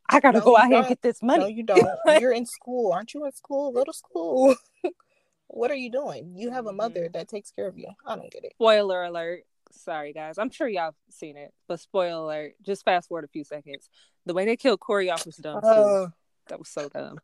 I 0.09 0.21
gotta 0.21 0.39
No, 0.39 0.45
go 0.45 0.57
out 0.57 0.69
here 0.69 0.79
and 0.79 0.87
get 0.89 1.03
this 1.03 1.21
money. 1.23 1.41
No, 1.43 1.47
you 1.49 1.65
don't. 1.65 1.85
You're 2.21 2.33
in 2.33 2.47
school. 2.47 2.93
Aren't 2.93 3.15
you 3.15 3.25
in 3.25 3.33
school? 3.33 3.73
Go 3.73 3.83
to 3.83 3.93
school. 3.93 4.55
what 5.49 5.73
are 5.73 5.77
you 5.77 5.91
doing? 5.91 6.35
You 6.37 6.51
have 6.53 6.67
a 6.67 6.73
mother 6.73 7.09
that 7.13 7.29
takes 7.29 7.51
care 7.51 7.67
of 7.67 7.77
you. 7.77 7.89
I 8.07 8.15
don't 8.15 8.31
get 8.31 8.45
it. 8.45 8.53
Spoiler 8.55 9.03
alert. 9.03 9.43
Sorry 9.73 10.13
guys. 10.13 10.39
I'm 10.39 10.51
sure 10.51 10.69
y'all 10.69 10.95
seen 11.11 11.37
it, 11.37 11.53
but 11.67 11.81
spoiler 11.81 12.23
alert. 12.23 12.53
Just 12.63 12.85
fast 12.85 13.09
forward 13.09 13.25
a 13.25 13.29
few 13.29 13.43
seconds. 13.43 13.89
The 14.25 14.35
way 14.35 14.45
they 14.45 14.57
killed 14.57 14.79
Corey 14.79 15.11
off 15.11 15.27
was 15.27 15.37
dumb 15.37 15.61
too. 15.63 15.67
Uh, 15.69 16.07
That 16.49 16.61
was 16.61 16.69
so 16.69 16.89
dumb. 16.89 17.19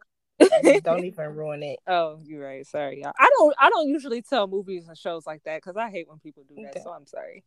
don't 0.83 1.05
even 1.05 1.37
ruin 1.37 1.63
it. 1.63 1.79
Oh, 1.87 2.19
you're 2.25 2.45
right. 2.45 2.67
Sorry, 2.67 3.03
y'all. 3.03 3.13
I 3.19 3.29
don't. 3.39 3.55
I 3.57 3.71
don't 3.71 3.89
usually 3.89 4.23
tell 4.23 4.49
movies 4.49 4.89
and 4.89 4.99
shows 4.99 5.27
like 5.27 5.45
that 5.45 5.59
because 5.59 5.77
I 5.77 5.91
hate 5.91 6.09
when 6.09 6.19
people 6.19 6.43
do 6.49 6.57
that. 6.63 6.71
Okay. 6.71 6.81
So 6.83 6.91
I'm 6.93 7.07
sorry. 7.07 7.45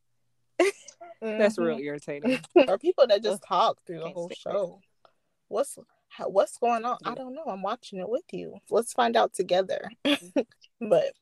That's 1.21 1.57
Mhm. 1.57 1.65
real 1.65 1.79
irritating. 1.79 2.39
or 2.67 2.77
people 2.77 3.07
that 3.07 3.23
just 3.23 3.43
talk 3.43 3.79
through 3.85 3.99
the 3.99 4.09
whole 4.09 4.29
it. 4.29 4.37
show. 4.37 4.81
What's 5.47 5.77
how, 6.09 6.29
what's 6.29 6.57
going 6.57 6.85
on? 6.85 6.97
I 7.05 7.15
don't 7.15 7.33
know. 7.33 7.43
I'm 7.47 7.61
watching 7.63 7.99
it 7.99 8.07
with 8.09 8.25
you. 8.31 8.59
Let's 8.69 8.93
find 8.93 9.15
out 9.15 9.33
together. 9.33 9.89
but 10.79 11.13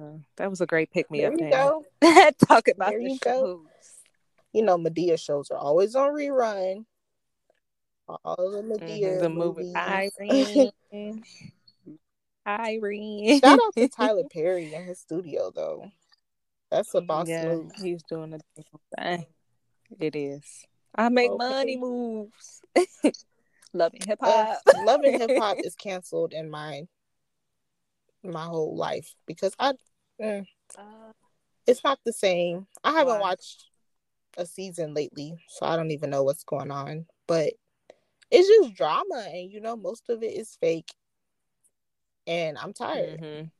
Uh, 0.00 0.18
that 0.36 0.48
was 0.50 0.60
a 0.60 0.66
great 0.66 0.90
pick 0.90 1.10
me 1.10 1.20
there 1.20 1.32
up. 1.32 1.38
you 1.38 1.50
go. 1.50 1.84
Talk 2.46 2.68
about 2.68 2.90
There 2.90 3.00
the 3.00 3.10
you 3.10 3.18
go. 3.20 3.40
shows. 3.42 3.66
You 4.52 4.62
know, 4.62 4.78
Madea 4.78 5.20
shows 5.20 5.50
are 5.50 5.58
always 5.58 5.94
on 5.94 6.10
rerun. 6.10 6.84
All 8.24 8.50
the 8.50 8.62
Madea 8.62 9.18
Mhm, 9.18 9.20
the 9.20 9.28
movie 9.28 9.74
movies. 9.74 9.76
Irene. 9.76 11.22
Irene. 12.46 13.40
Shout 13.40 13.58
out 13.58 13.74
to 13.76 13.88
Tyler 13.88 14.24
Perry 14.32 14.72
and 14.72 14.86
his 14.88 14.98
studio 15.00 15.50
though. 15.54 15.90
That's 16.70 16.94
a 16.94 17.00
boss 17.00 17.28
yeah, 17.28 17.44
move. 17.44 17.72
he's 17.82 18.02
doing 18.04 18.34
a 18.34 18.38
different 18.56 18.82
thing. 18.98 19.26
It 19.98 20.14
is. 20.16 20.44
I 20.94 21.08
make 21.08 21.30
Okay. 21.30 21.48
money 21.50 21.76
moves. 21.76 22.60
Loving 23.72 24.02
hip 24.06 24.18
Uh, 24.22 24.54
hop. 24.66 24.76
Love 24.84 25.00
and 25.04 25.20
Hip 25.20 25.30
Hop 25.38 25.58
is 25.64 25.74
canceled 25.74 26.32
in 26.32 26.50
my 26.50 26.86
my 28.22 28.44
whole 28.44 28.76
life 28.76 29.14
because 29.26 29.54
I 29.58 29.74
mm, 30.20 30.44
it's 31.66 31.84
not 31.84 32.00
the 32.04 32.12
same. 32.12 32.66
I 32.82 32.92
haven't 32.92 33.20
watched 33.20 33.66
a 34.36 34.46
season 34.46 34.94
lately, 34.94 35.34
so 35.48 35.66
I 35.66 35.76
don't 35.76 35.90
even 35.90 36.10
know 36.10 36.22
what's 36.24 36.44
going 36.44 36.70
on. 36.70 37.06
But 37.26 37.52
it's 38.30 38.48
just 38.48 38.74
drama, 38.74 39.26
and 39.32 39.50
you 39.50 39.60
know, 39.60 39.76
most 39.76 40.08
of 40.08 40.22
it 40.22 40.32
is 40.34 40.56
fake. 40.60 40.92
And 42.26 42.58
I'm 42.58 42.72
tired. 42.72 43.20
Mhm. 43.20 43.50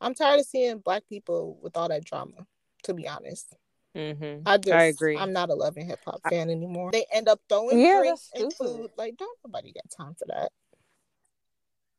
I'm 0.00 0.14
tired 0.14 0.40
of 0.40 0.46
seeing 0.46 0.78
black 0.78 1.04
people 1.08 1.58
with 1.62 1.76
all 1.76 1.88
that 1.88 2.04
drama. 2.04 2.46
To 2.84 2.94
be 2.94 3.08
honest, 3.08 3.54
Mhm. 3.96 4.42
I 4.46 4.58
just 4.58 4.74
I 4.74 4.84
agree. 4.84 5.16
I'm 5.16 5.32
not 5.32 5.50
a 5.50 5.54
loving 5.54 5.86
Hip 5.86 5.98
Hop 6.04 6.20
I- 6.24 6.30
fan 6.30 6.50
anymore. 6.50 6.90
They 6.92 7.06
end 7.12 7.28
up 7.28 7.40
throwing 7.48 7.80
Yeah, 7.80 7.98
drinks 8.00 8.30
and 8.34 8.52
stupid. 8.52 8.76
food. 8.76 8.90
Like, 8.96 9.16
don't 9.16 9.38
nobody 9.44 9.72
got 9.72 9.90
time 9.90 10.14
for 10.14 10.26
that. 10.28 10.52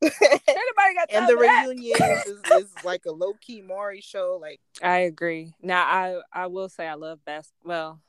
Everybody 0.00 0.94
got 0.94 1.08
and 1.12 1.28
the 1.28 1.36
reunion 1.36 1.96
is, 2.00 2.40
is 2.52 2.74
like 2.84 3.04
a 3.06 3.10
low 3.10 3.32
key 3.40 3.60
Maury 3.62 4.00
show. 4.00 4.38
Like, 4.40 4.60
I 4.82 5.00
agree. 5.00 5.52
Now 5.60 5.82
I 5.84 6.20
I 6.32 6.46
will 6.46 6.68
say 6.68 6.86
I 6.86 6.94
love 6.94 7.18
bas 7.24 7.52
well, 7.64 8.00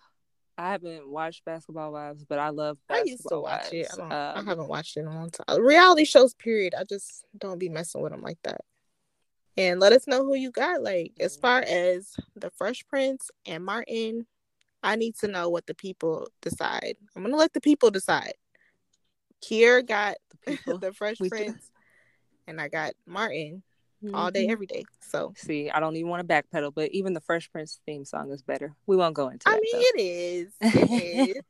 I 0.58 0.72
haven't 0.72 1.10
watched 1.10 1.44
Basketball 1.46 1.92
Wives, 1.92 2.24
but 2.26 2.38
I 2.38 2.50
love 2.50 2.78
I 2.90 2.94
Basketball 3.02 3.12
used 3.12 3.30
to 3.30 3.40
watch 3.40 3.62
Wives. 3.62 3.74
it. 3.74 3.88
I, 3.94 3.96
don't, 3.98 4.12
I 4.12 4.34
Um, 4.36 4.46
haven't 4.46 4.68
watched 4.68 4.98
it 4.98 5.02
in 5.02 5.08
a 5.08 5.14
long 5.16 5.32
time. 5.32 5.62
Reality 5.62 6.06
shows, 6.06 6.34
period. 6.36 6.76
I 6.78 6.84
just 6.84 7.26
don't 7.38 7.58
be 7.58 7.70
messing 7.70 8.02
with 8.02 8.12
them 8.12 8.22
like 8.22 8.38
that. 8.44 8.62
And 9.60 9.82
let 9.82 9.92
us 9.92 10.08
know 10.08 10.24
who 10.24 10.36
you 10.36 10.52
got. 10.52 10.82
Like, 10.82 11.12
as 11.20 11.36
far 11.36 11.60
as 11.60 12.16
the 12.34 12.50
Fresh 12.50 12.88
Prince 12.88 13.30
and 13.46 13.66
Martin, 13.66 14.26
I 14.82 14.96
need 14.96 15.16
to 15.18 15.28
know 15.28 15.50
what 15.50 15.68
the 15.68 15.74
people 15.76 16.30
decide. 16.42 16.96
I'm 17.14 17.24
gonna 17.24 17.36
let 17.36 17.52
the 17.52 17.60
people 17.60 17.92
decide. 17.92 18.36
Kier 19.44 19.86
got 19.86 20.16
the 20.32 20.38
people. 20.56 20.78
the 20.80 20.94
Fresh 20.94 21.20
We 21.20 21.28
do. 21.28 21.36
Prince, 21.36 21.72
and 22.48 22.62
I 22.62 22.70
got 22.70 22.94
Martin 23.06 23.64
all 24.14 24.32
day, 24.32 24.48
Mhm. 24.48 24.52
every 24.52 24.66
day. 24.66 24.86
So 25.02 25.34
See, 25.36 25.70
I 25.70 25.82
don't 25.82 25.98
even 25.98 26.10
want 26.10 26.26
to 26.26 26.34
backpedal, 26.34 26.74
but 26.74 26.92
even 26.92 27.14
the 27.14 27.20
Fresh 27.20 27.52
Prince 27.52 27.82
theme 27.86 28.06
song 28.06 28.32
is 28.32 28.42
better. 28.42 28.74
We 28.88 28.96
won't 28.96 29.14
go 29.14 29.28
into 29.28 29.50
it. 29.50 29.52
I 29.52 29.56
that. 29.56 29.62
mean, 29.62 29.72
though. 29.74 29.80
it 29.82 30.02
is. 30.02 30.54
It 30.62 31.28
is. 31.38 31.44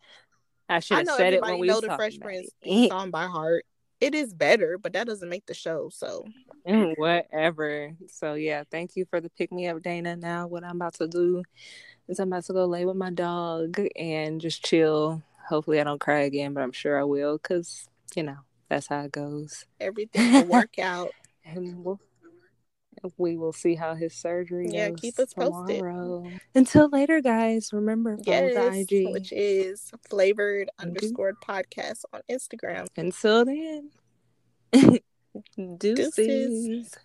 I 0.67 0.80
should 0.80 0.98
have 0.98 1.15
said 1.15 1.34
it 1.34 1.41
when 1.43 1.60
we 1.60 1.67
know 1.67 1.80
the 1.80 1.95
Fresh 1.95 2.19
Prince 2.19 2.50
it. 2.63 2.89
song 2.91 3.12
by 3.12 3.26
heart. 3.28 3.65
It 4.01 4.15
is 4.15 4.33
better, 4.33 4.77
but 4.77 4.93
that 4.93 5.07
doesn't 5.07 5.29
make 5.29 5.45
the 5.45 5.53
show. 5.53 5.89
So 5.89 6.25
Whatever. 6.97 7.93
So 8.07 8.33
yeah, 8.33 8.63
thank 8.69 8.95
you 8.95 9.05
for 9.05 9.21
the 9.21 9.29
pick 9.29 9.51
me 9.51 9.67
up, 9.67 9.81
Dana. 9.81 10.15
Now 10.15 10.47
what 10.47 10.63
I'm 10.63 10.75
about 10.75 10.95
to 10.95 11.07
do 11.07 11.43
is 12.07 12.19
I'm 12.19 12.29
about 12.29 12.45
to 12.45 12.53
go 12.53 12.65
lay 12.65 12.85
with 12.85 12.95
my 12.95 13.12
dog 13.12 13.79
and 13.95 14.39
just 14.41 14.63
chill. 14.63 15.23
Hopefully 15.47 15.79
I 15.79 15.83
don't 15.83 15.99
cry 15.99 16.19
again, 16.21 16.53
but 16.53 16.62
I'm 16.62 16.71
sure 16.71 16.99
I 16.99 17.03
will 17.03 17.38
because 17.38 17.88
you 18.15 18.23
know 18.23 18.38
that's 18.69 18.88
how 18.88 19.01
it 19.01 19.12
goes. 19.12 19.65
everything 19.79 20.33
will 20.33 20.45
work 20.45 20.77
out. 20.79 21.12
And 21.43 21.83
we'll, 21.83 21.99
we 23.17 23.38
will 23.38 23.54
see 23.54 23.75
how 23.75 23.95
his 23.95 24.13
surgery 24.13 24.67
Yeah, 24.71 24.89
goes 24.89 24.99
keep 24.99 25.19
us 25.19 25.34
posted. 25.34 25.78
tomorrow. 25.80 26.30
Until 26.54 26.89
later, 26.89 27.21
guys. 27.21 27.71
Remember 27.71 28.17
follow 28.17 28.38
Yes, 28.47 28.88
the 28.88 28.97
IG. 29.06 29.13
which 29.13 29.32
is 29.32 29.91
flavored 30.10 30.69
you. 30.80 30.86
underscore 30.88 31.34
podcast 31.34 32.04
on 32.13 32.21
Instagram. 32.30 32.88
Until 32.97 33.45
then, 33.45 33.91
deuces. 35.78 36.15
Deuces. 36.15 36.95